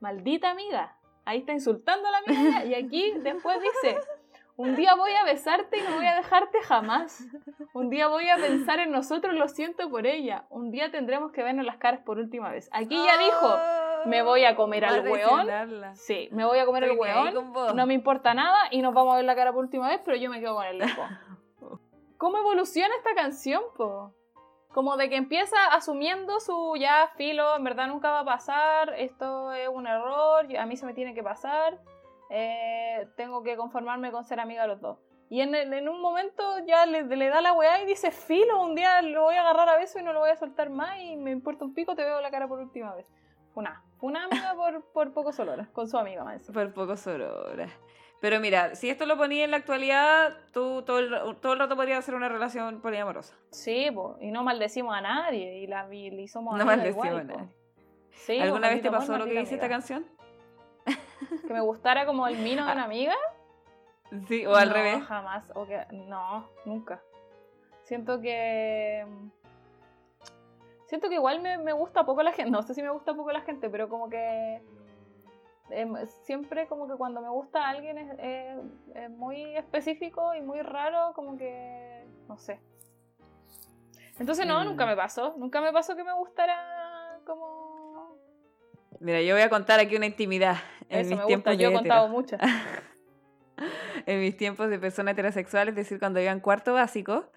[0.00, 0.96] Maldita amiga.
[1.26, 3.98] Ahí está insultando a la amiga y aquí después dice,
[4.56, 7.26] un día voy a besarte y no voy a dejarte jamás.
[7.72, 10.44] Un día voy a pensar en nosotros, lo siento por ella.
[10.50, 12.68] Un día tendremos que vernos las caras por última vez.
[12.72, 13.58] Aquí ya dijo,
[14.06, 15.48] me voy a comer al weón.
[15.94, 17.52] sí, me voy a comer al weón.
[17.74, 20.16] No me importa nada y nos vamos a ver la cara por última vez, pero
[20.16, 21.80] yo me quedo con el loco.
[22.16, 24.14] ¿Cómo evoluciona esta canción, po?
[24.74, 29.52] como de que empieza asumiendo su ya filo, en verdad nunca va a pasar, esto
[29.52, 31.78] es un error, a mí se me tiene que pasar,
[32.36, 34.98] eh, tengo que conformarme con ser amiga de los dos.
[35.30, 38.74] Y en, en un momento ya le, le, da la weá y dice, filo, un
[38.74, 41.16] día lo voy a agarrar a beso y no lo voy a soltar más y
[41.16, 43.06] me importa un pico, te veo la cara por última vez.
[43.54, 46.42] Una, una amiga por, por pocos horas, con su amiga más.
[46.50, 47.70] Por pocos horas.
[48.20, 51.76] Pero mira, si esto lo ponía en la actualidad, tú todo el, todo el rato
[51.76, 53.36] podrías hacer una relación poliamorosa.
[53.50, 57.48] Sí, po, y no maldecimos a nadie, y, la, y, somos No maldecimos a nadie.
[58.10, 60.04] Sí, ¿Alguna vez te pasó lo que dice esta canción?
[61.46, 63.14] ¿Que me gustara como el mino de una amiga?
[64.28, 64.98] Sí, o al revés.
[64.98, 65.44] No, jamás.
[65.54, 67.02] O que, no, nunca.
[67.82, 69.06] Siento que...
[70.86, 72.50] Siento que igual me, me gusta poco la gente.
[72.50, 74.62] No sé si me gusta poco la gente, pero como que
[75.70, 75.94] Em,
[76.24, 81.36] siempre como que cuando me gusta a alguien es, muy específico y muy raro, como
[81.36, 82.60] que, no sé.
[84.18, 84.88] Entonces no, nunca mm.
[84.88, 87.63] me pasó, nunca me pasó que me gustara como...
[89.00, 90.56] Mira, yo voy a contar aquí una intimidad.
[90.88, 92.40] En mis tiempos yo he contado muchas.
[94.06, 97.30] en mis tiempos de persona heterosexual, es decir, cuando iba en cuarto básico,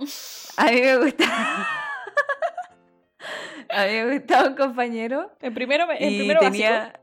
[0.57, 1.67] a mí me gustaba...
[3.69, 5.31] a mí me gustaba un compañero.
[5.41, 6.99] En primero, en primero tenía...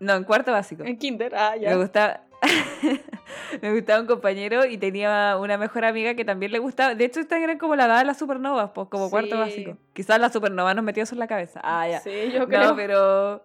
[0.00, 0.84] No, en cuarto básico.
[0.84, 1.70] En kinder, ah, ya.
[1.70, 2.20] Me gustaba...
[3.62, 6.94] me gustaba un compañero y tenía una mejor amiga que también le gustaba.
[6.94, 9.78] De hecho, esta era como la edad de las supernovas, pues como cuarto básico.
[9.94, 11.60] Quizás la supernova nos metió eso en la cabeza.
[11.62, 12.00] Ah, ya.
[12.00, 12.64] Sí, yo creo.
[12.64, 13.42] No, pero.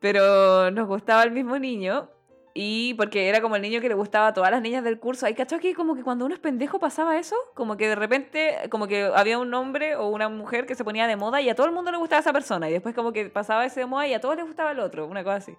[0.00, 2.08] Pero nos gustaba el mismo niño.
[2.52, 5.24] Y porque era como el niño que le gustaba a todas las niñas del curso.
[5.24, 8.56] Hay cachado que como que cuando uno es pendejo pasaba eso, como que de repente,
[8.70, 11.54] como que había un hombre o una mujer que se ponía de moda y a
[11.54, 12.68] todo el mundo le gustaba esa persona.
[12.68, 15.06] Y después como que pasaba ese de moda y a todos les gustaba el otro,
[15.06, 15.56] una cosa así.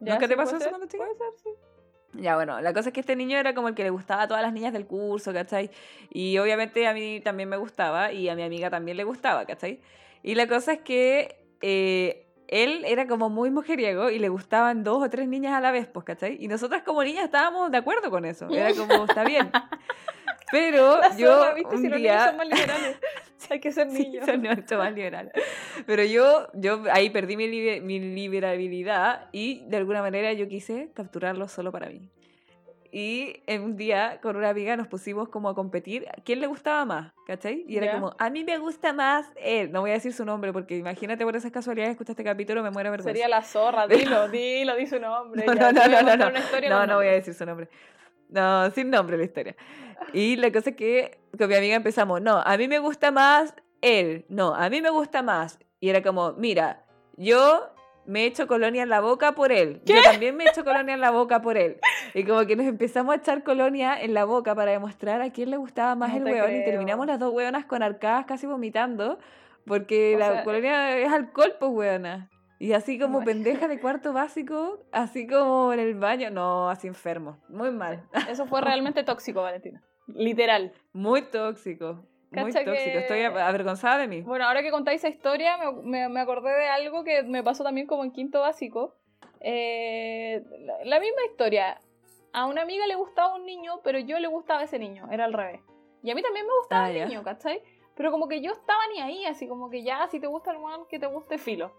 [0.00, 1.04] ¿Nunca te pasó eso cuando chica?
[2.14, 4.28] Ya, bueno, la cosa es que este niño era como el que le gustaba a
[4.28, 5.70] todas las niñas del curso, ¿cachai?
[6.10, 9.80] Y obviamente a mí también me gustaba y a mi amiga también le gustaba, ¿cachai?
[10.22, 15.02] Y la cosa es que eh, él era como muy mujeriego y le gustaban dos
[15.02, 16.36] o tres niñas a la vez, pues, ¿cachai?
[16.40, 18.48] Y nosotras como niñas estábamos de acuerdo con eso.
[18.50, 19.50] Era como, está bien.
[20.50, 22.26] Pero yo un si día...
[22.26, 22.96] son más liberales.
[23.50, 24.26] Hay que ser niños.
[24.26, 25.32] son mucho más liberales.
[25.86, 27.48] Pero yo, yo ahí perdí mi,
[27.80, 32.10] mi liberabilidad y de alguna manera yo quise capturarlo solo para mí.
[32.90, 36.06] Y en un día con una amiga nos pusimos como a competir.
[36.24, 37.12] ¿Quién le gustaba más?
[37.26, 37.64] ¿Cachai?
[37.68, 39.70] Y era como, a mí me gusta más él.
[39.70, 42.70] No voy a decir su nombre porque imagínate por esas casualidades escucha este capítulo, me
[42.70, 43.10] muero vergüenza.
[43.10, 45.44] Sería la zorra, dilo, dilo, di su nombre.
[45.44, 46.30] No, no, no, no, no, no,
[46.68, 47.68] no, no voy a decir su nombre.
[48.30, 49.56] No, sin nombre la historia.
[50.12, 53.54] Y la cosa es que con mi amiga empezamos, no, a mí me gusta más
[53.80, 55.58] él, no, a mí me gusta más.
[55.80, 56.84] Y era como, mira,
[57.16, 57.70] yo
[58.06, 59.82] me he hecho colonia en la boca por él.
[59.84, 61.78] Yo también me he hecho colonia en la boca por él.
[62.14, 65.50] Y como que nos empezamos a echar colonia en la boca para demostrar a quién
[65.50, 66.54] le gustaba más el hueón.
[66.54, 69.18] Y terminamos las dos hueonas con arcadas casi vomitando.
[69.66, 72.30] Porque la colonia es alcohol, pues hueona.
[72.58, 76.30] Y así como pendeja de cuarto básico, así como en el baño.
[76.30, 77.38] No, así enfermo.
[77.48, 78.02] Muy mal.
[78.28, 79.82] Eso fue realmente tóxico, Valentina.
[80.06, 80.72] Literal.
[80.92, 82.04] Muy tóxico.
[82.30, 84.20] Muy tóxico, estoy avergonzada de mí.
[84.20, 87.86] Bueno, ahora que contáis esa historia, me, me, acordé de algo que me pasó también
[87.86, 88.94] como en quinto básico.
[89.40, 90.42] Eh,
[90.84, 91.80] la, misma historia.
[92.32, 95.32] A una amiga le gustaba un niño, pero yo le gustaba ese niño, era al
[95.32, 95.60] revés.
[96.02, 97.62] Y a mí también me gustaba ah, el niño, ¿cachai?
[97.96, 100.60] Pero como que yo estaba ni ahí, así como que ya, si te gusta el
[100.60, 101.72] man, que te guste filo.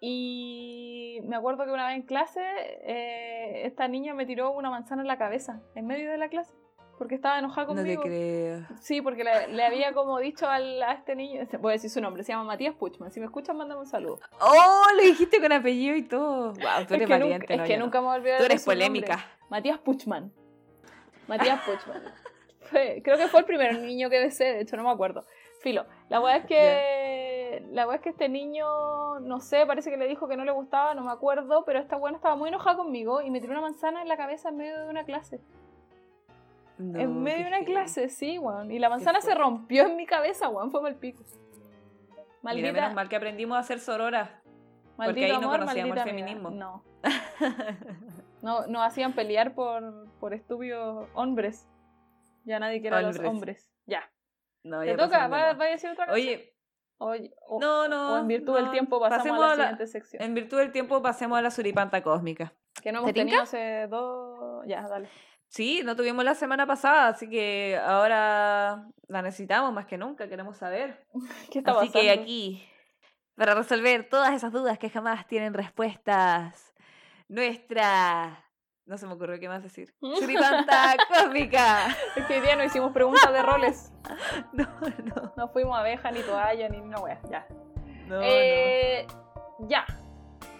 [0.00, 5.02] Y me acuerdo que una vez en clase, eh, esta niña me tiró una manzana
[5.02, 6.54] en la cabeza, en medio de la clase
[7.00, 7.96] porque estaba enojada conmigo.
[7.96, 8.66] No te creo.
[8.78, 12.22] Sí, porque le, había como dicho al, a este niño, voy a decir su nombre,
[12.24, 13.10] se llama Matías Puchman.
[13.10, 14.18] Si me escuchan, mándame un saludo.
[14.38, 14.84] ¡Oh!
[14.98, 16.52] Le dijiste con apellido y todo.
[16.52, 17.54] Wow, tú eres es valiente.
[17.54, 19.24] es que nunca me olvidar Tú eres polémica.
[19.48, 20.30] Matías Puchman.
[21.26, 22.02] Matías Puchman.
[23.02, 25.24] creo que fue el primer niño que besé, de hecho, no me acuerdo.
[25.62, 25.86] Filo.
[26.10, 27.66] La weá es que.
[27.72, 30.52] La weá es que este niño, no sé, parece que le dijo que no le
[30.52, 33.62] gustaba, no me acuerdo, pero esta weá estaba muy enojada conmigo y me tiró una
[33.62, 35.40] manzana en la cabeza en medio de una clase
[36.80, 38.70] en medio de una clase, sí, weón.
[38.70, 40.70] Y la manzana se rompió en mi cabeza, weón.
[40.70, 41.22] Fue mal pico.
[42.42, 42.68] Maldita.
[42.68, 44.30] Mira, menos mal que aprendimos a hacer sororas.
[44.96, 46.50] porque ahí no conocíamos el feminismo.
[46.60, 46.84] No.
[48.42, 48.66] no.
[48.66, 51.66] Nos hacían pelear por, por estúpidos hombres.
[52.44, 53.70] Ya nadie quiere a los hombres.
[53.86, 54.10] Ya.
[54.62, 56.14] No, Te toca, va, a decir otra cosa.
[56.14, 56.54] Oye.
[56.98, 58.14] Oye, no, no.
[58.14, 60.22] O en virtud del tiempo pasemos, a la, siguiente sección.
[60.22, 62.52] En virtud del tiempo pasemos a la suripanta cósmica.
[62.82, 64.66] Que no hemos tenido hace dos.
[64.66, 65.08] Ya, dale.
[65.50, 70.56] Sí, no tuvimos la semana pasada, así que ahora la necesitamos más que nunca, queremos
[70.56, 71.04] saber.
[71.50, 72.68] ¿Qué está así que aquí,
[73.34, 76.72] para resolver todas esas dudas que jamás tienen respuestas,
[77.28, 78.44] nuestra
[78.86, 79.92] No se me ocurrió qué más decir.
[80.20, 81.88] ¡Churipanta cósmica!
[82.16, 83.92] Es que hoy día no hicimos preguntas de roles.
[84.52, 84.68] No,
[85.04, 85.32] no.
[85.36, 87.20] No fuimos abeja, ni toalla, ni una wea.
[87.28, 87.46] Ya.
[88.06, 89.04] No, Eh,
[89.66, 89.84] Ya.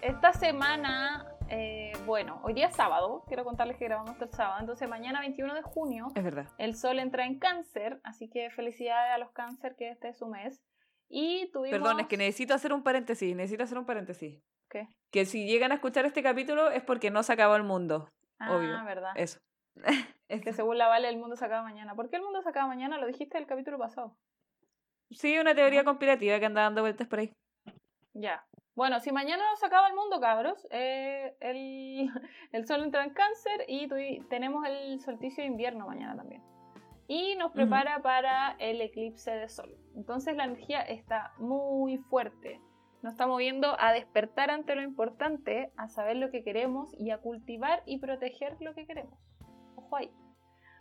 [0.03, 3.25] Esta semana, eh, bueno, hoy día es sábado.
[3.27, 4.61] Quiero contarles que grabamos el sábado.
[4.61, 6.09] Entonces, mañana 21 de junio.
[6.15, 6.47] Es verdad.
[6.59, 8.01] el sol entra en cáncer.
[8.05, 10.63] Así que felicidades a los cáncer que este es su mes.
[11.09, 11.79] Y tuvimos.
[11.79, 13.35] Perdón, es que necesito hacer un paréntesis.
[13.35, 14.41] Necesito hacer un paréntesis.
[14.69, 14.87] ¿Qué?
[15.11, 18.09] Que si llegan a escuchar este capítulo es porque no se acabó el mundo.
[18.39, 18.85] Ah, obvio.
[18.85, 19.13] verdad.
[19.17, 19.41] Eso.
[20.29, 21.97] Es Que según la Vale, el mundo se acaba mañana.
[21.97, 22.99] ¿Por qué el mundo se acaba mañana?
[22.99, 24.17] Lo dijiste el capítulo pasado.
[25.11, 27.33] Sí, una teoría conspirativa que anda dando vueltas por ahí.
[28.15, 28.45] Ya.
[28.75, 32.09] Bueno, si mañana no se acaba el mundo, cabros, eh, el,
[32.53, 33.89] el sol entra en cáncer y
[34.29, 36.43] tenemos el solsticio de invierno mañana también.
[37.09, 39.77] Y nos prepara para el eclipse de sol.
[39.97, 42.61] Entonces la energía está muy fuerte.
[43.03, 47.19] Nos está moviendo a despertar ante lo importante, a saber lo que queremos y a
[47.19, 49.19] cultivar y proteger lo que queremos.
[49.75, 50.13] Ojo ahí.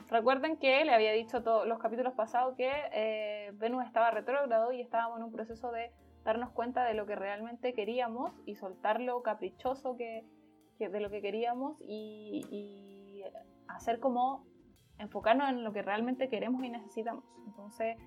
[0.07, 4.81] Recuerden que le había dicho todos los capítulos pasados que eh, Venus estaba retrógrado y
[4.81, 5.91] estábamos en un proceso de
[6.23, 10.25] darnos cuenta de lo que realmente queríamos y soltar lo caprichoso que,
[10.77, 13.23] que- de lo que queríamos y, y
[13.67, 14.45] hacer como
[14.97, 17.23] enfocarnos en lo que realmente queremos y necesitamos.
[17.47, 17.97] Entonces,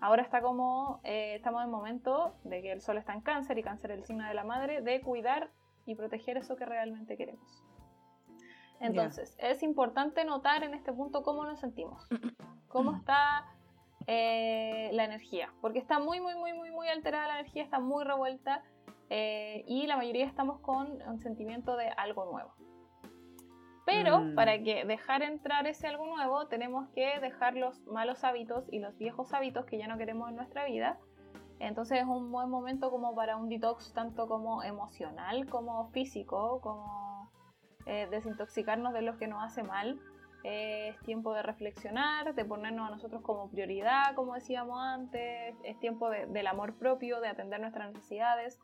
[0.00, 3.58] ahora está como, eh, estamos en el momento de que el sol está en cáncer
[3.58, 5.50] y cáncer es el signo de la madre, de cuidar
[5.86, 7.64] y proteger eso que realmente queremos.
[8.80, 12.08] Entonces, es importante notar en este punto cómo nos sentimos,
[12.68, 13.44] cómo está
[14.06, 18.04] eh, la energía, porque está muy, muy, muy, muy, muy alterada la energía, está muy
[18.04, 18.62] revuelta
[19.08, 22.54] eh, y la mayoría estamos con un sentimiento de algo nuevo.
[23.84, 24.34] Pero Mm.
[24.34, 28.96] para que dejar entrar ese algo nuevo, tenemos que dejar los malos hábitos y los
[28.98, 30.98] viejos hábitos que ya no queremos en nuestra vida.
[31.58, 37.30] Entonces es un buen momento como para un detox tanto como emocional como físico, como
[37.86, 39.98] eh, desintoxicarnos de lo que nos hace mal.
[40.42, 45.54] Es tiempo de reflexionar, de ponernos a nosotros como prioridad, como decíamos antes.
[45.64, 48.58] Es tiempo de- del amor propio, de atender nuestras necesidades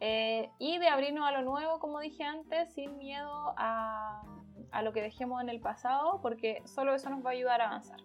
[0.00, 4.22] eh, y de abrirnos a lo nuevo, como dije antes, sin miedo a,
[4.70, 7.66] a lo que dejemos en el pasado, porque solo eso nos va a ayudar a
[7.68, 7.98] avanzar.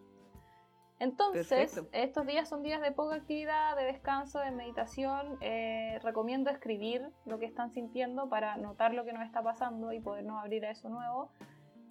[1.00, 1.90] Entonces, Perfecto.
[1.94, 5.36] estos días son días de poca actividad, de descanso, de meditación.
[5.42, 10.00] Eh, recomiendo escribir lo que están sintiendo para notar lo que nos está pasando y
[10.00, 11.32] podernos abrir a eso nuevo.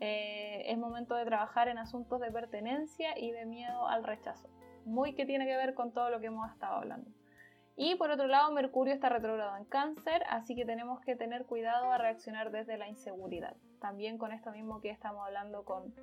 [0.00, 4.48] Eh, es momento de trabajar en asuntos de pertenencia y de miedo al rechazo.
[4.84, 7.10] Muy que tiene que ver con todo lo que hemos estado hablando.
[7.76, 11.90] Y por otro lado, Mercurio está retrógrado en cáncer, así que tenemos que tener cuidado
[11.90, 13.56] a reaccionar desde la inseguridad.
[13.80, 15.94] También con esto mismo que estamos hablando con,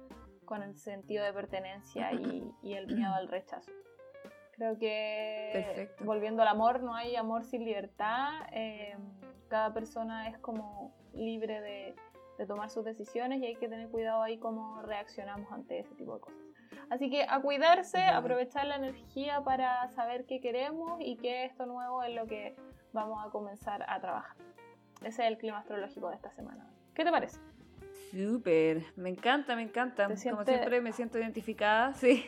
[0.45, 3.71] con el sentido de pertenencia y, y el miedo al rechazo.
[4.53, 6.05] Creo que Perfecto.
[6.05, 8.31] volviendo al amor, no hay amor sin libertad.
[8.51, 8.95] eh,
[9.47, 11.95] cada persona es como libre de,
[12.38, 16.15] de tomar sus decisiones y hay que tener cuidado ahí cómo reaccionamos ante ese tipo
[16.15, 16.39] de cosas.
[16.89, 22.03] Así que a cuidarse, aprovechar la energía para saber qué queremos y que esto nuevo
[22.03, 22.55] es lo que
[22.93, 24.38] vamos a comenzar a trabajar.
[25.01, 26.69] Ese es el clima astrológico de esta semana.
[26.93, 27.39] ¿Qué te parece?
[28.11, 30.07] Súper, me encanta, me encanta.
[30.07, 32.25] ¿Te Como siempre me siento identificada, sí.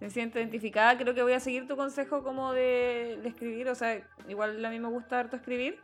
[0.00, 0.96] me siento identificada.
[0.96, 3.68] Creo que voy a seguir tu consejo como de, de escribir.
[3.68, 5.78] O sea, igual a mí me gusta harto escribir,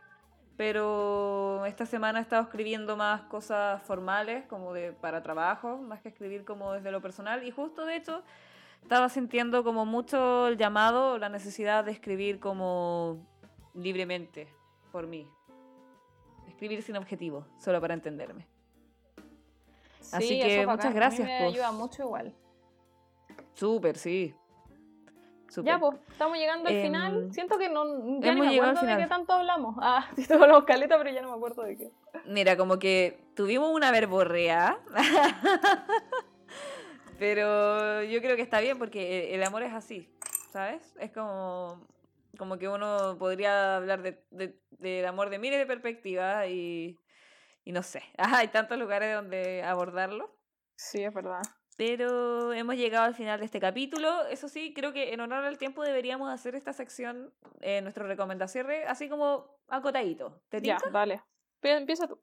[0.57, 6.09] pero esta semana he estado escribiendo más cosas formales, como de para trabajo, más que
[6.09, 7.43] escribir como desde lo personal.
[7.43, 8.23] Y justo de hecho
[8.81, 13.25] estaba sintiendo como mucho el llamado, la necesidad de escribir como
[13.75, 14.47] libremente
[14.91, 15.29] por mí.
[16.47, 18.47] Escribir sin objetivo, solo para entenderme.
[20.11, 20.93] Así Sí, que muchas bacán.
[20.95, 21.53] gracias, A mí me pues.
[21.53, 22.33] ayuda mucho igual.
[23.53, 24.33] Súper, sí.
[25.49, 25.73] Súper.
[25.73, 27.27] Ya, pues, estamos llegando al Em, final.
[27.31, 29.75] Siento que no, ya ni me acuerdo de qué tanto hablamos.
[29.81, 31.91] Ah, sí, todos hablamos caleta, pero ya no me acuerdo de qué.
[32.25, 34.77] Mira, como que tuvimos una verborrea.
[37.19, 40.07] Pero yo creo que está bien porque el amor es así,
[40.51, 40.95] ¿sabes?
[40.99, 41.87] Es como,
[42.37, 46.95] como que uno podría hablar de, de- del amor de miles de perspectivas y,
[47.63, 48.03] y no sé.
[48.17, 50.29] hay tantos lugares donde abordarlo.
[50.75, 51.41] Sí, es verdad.
[51.77, 54.25] Pero hemos llegado al final de este capítulo.
[54.27, 58.67] Eso sí, creo que en honor al tiempo deberíamos hacer esta sección, eh, nuestro recomendación,
[58.87, 60.41] así como acotadito.
[60.49, 60.89] ¿Te Ya, tinca?
[61.61, 62.19] Pi- Empieza tú.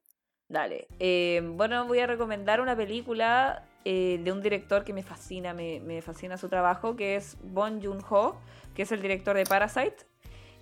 [0.49, 0.89] Dale.
[0.99, 5.79] Eh, bueno, voy a recomendar una película eh, de un director que me fascina, me,
[5.81, 8.37] me fascina su trabajo, que es Bong Joon-ho,
[8.75, 9.97] que es el director de Parasite.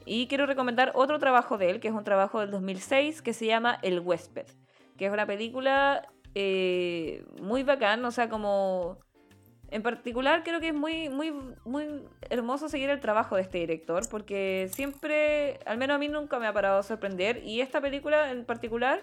[0.04, 3.46] Y quiero recomendar otro trabajo de él, que es un trabajo del 2006, que se
[3.46, 4.46] llama El huésped,
[4.98, 8.98] que es una película eh, muy bacán, o sea, como...
[9.70, 11.32] En particular creo que es muy, muy,
[11.64, 16.38] muy hermoso seguir el trabajo de este director, porque siempre, al menos a mí nunca
[16.38, 19.02] me ha parado a sorprender, y esta película en particular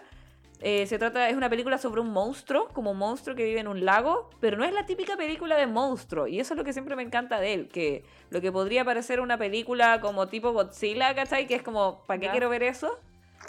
[0.61, 3.69] Eh, se trata, es una película sobre un monstruo, como un monstruo que vive en
[3.69, 6.27] un lago, pero no es la típica película de monstruo.
[6.27, 9.21] Y eso es lo que siempre me encanta de él, que lo que podría parecer
[9.21, 11.47] una película como tipo Godzilla, ¿cachai?
[11.47, 12.31] Que es como, ¿para qué Ya.
[12.33, 12.99] quiero ver eso?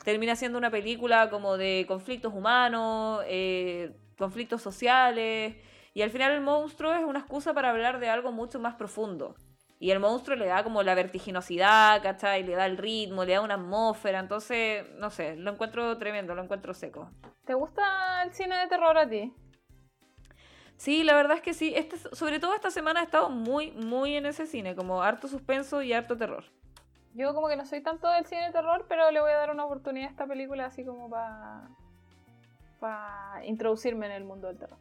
[0.04, 5.56] Termina siendo una película como de conflictos humanos, eh, conflictos sociales.
[5.92, 9.34] Y al final el monstruo es una excusa para hablar de algo mucho más profundo.
[9.78, 12.42] Y el monstruo le da como la vertiginosidad, ¿cachai?
[12.44, 14.20] Le da el ritmo, le da una atmósfera.
[14.20, 17.10] Entonces, no sé, lo encuentro tremendo, lo encuentro seco.
[17.46, 19.32] ¿Te gusta el cine de terror a ti?
[20.76, 21.72] Sí, la verdad es que sí.
[21.74, 25.82] Este, sobre todo esta semana he estado muy, muy en ese cine, como harto suspenso
[25.82, 26.44] y harto terror.
[27.14, 29.50] Yo como que no soy tanto del cine de terror, pero le voy a dar
[29.50, 31.68] una oportunidad a esta película así como para
[32.78, 34.78] para introducirme en el mundo del terror.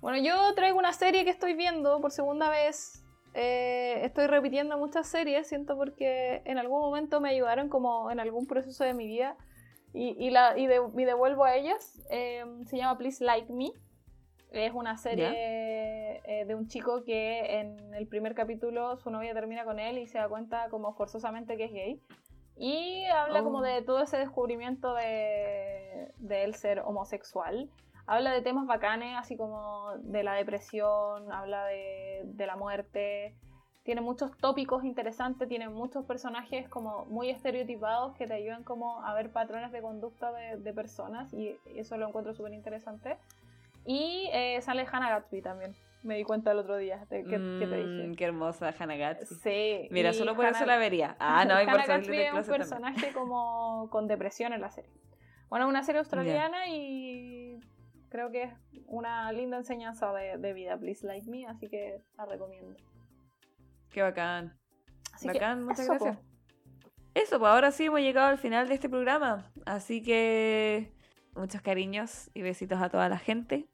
[0.00, 3.04] Bueno, yo traigo una serie que estoy viendo por segunda vez.
[3.34, 8.46] Eh, estoy repitiendo muchas series, siento porque en algún momento me ayudaron como en algún
[8.46, 9.36] proceso de mi vida
[9.92, 12.00] y, y la, y, de- y devuelvo a ellas.
[12.10, 13.72] Eh, se llama Please Like Me.
[14.50, 19.64] Es una serie eh, de un chico que en el primer capítulo su novia termina
[19.64, 22.00] con él y se da cuenta como forzosamente que es gay.
[22.56, 23.44] Y habla Oh.
[23.44, 27.70] como de todo ese descubrimiento de, de él ser homosexual.
[28.06, 33.36] Habla de temas bacanes, así como de la depresión, habla de, de la muerte.
[33.84, 39.14] Tiene muchos tópicos interesantes, tiene muchos personajes como muy estereotipados que te ayudan como a
[39.14, 43.16] ver patrones de conducta de, de personas y eso lo encuentro súper interesante.
[43.92, 45.74] Y eh, sale Hannah Gatsby también,
[46.04, 47.38] me di cuenta el otro día de que, que te
[47.84, 48.16] Mm, dije.
[48.16, 49.36] Qué hermosa Hannah Gatsby.
[49.42, 49.88] Sí.
[49.90, 51.16] Mira, solo por eso la vería.
[51.18, 52.56] Ah, no, y por Hannah Gatsby es un también.
[52.58, 54.90] personaje como con depresión en la serie.
[55.48, 57.58] Bueno, una serie australiana y
[58.10, 58.52] creo que es
[58.86, 62.76] una linda enseñanza de, de vida, Please Like Me, así que la recomiendo.
[63.92, 64.56] Qué bacán.
[65.12, 66.16] Así Bacán, muchas eso, gracias.
[66.16, 66.22] po.
[67.14, 69.50] Eso, pues ahora sí hemos llegado al final de este programa.
[69.66, 70.92] Así que
[71.34, 73.66] muchos cariños y besitos a toda la gente.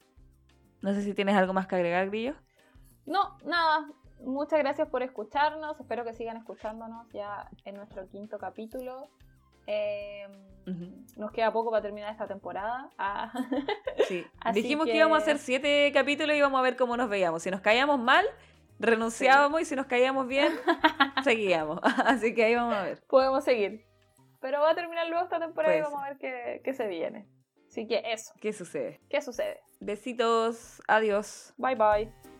[0.83, 2.35] No sé si tienes algo más que agregar, Grillo.
[3.07, 3.89] No, nada.
[4.21, 5.79] Muchas gracias por escucharnos.
[5.81, 9.09] Espero que sigan escuchándonos ya en nuestro quinto capítulo.
[9.67, 10.27] Eh,
[10.67, 11.05] Ujú.
[11.17, 12.89] Nos queda poco para terminar esta temporada.
[12.99, 13.33] Ah.
[14.09, 14.25] Sí.
[14.55, 14.93] Dijimos que...
[14.93, 17.43] que- íbamos a hacer siete capítulos y íbamos a ver cómo nos veíamos.
[17.43, 18.25] Si nos caíamos mal,
[18.79, 20.53] renunciábamos y si nos caíamos bien,
[21.25, 21.81] seguíamos.
[22.05, 23.03] Así que ahí vamos a ver.
[23.09, 23.85] Podemos seguir.
[24.41, 26.87] Pero va a terminar luego esta temporada y Puede vamos a ver qué, qué se
[26.87, 27.27] viene.
[27.77, 28.33] Así que eso.
[28.41, 29.01] ¿Qué sucede?
[29.11, 29.61] ¿Qué sucede?
[29.81, 30.81] Besitos.
[30.89, 31.53] Adiós.
[31.59, 32.36] Bye bye.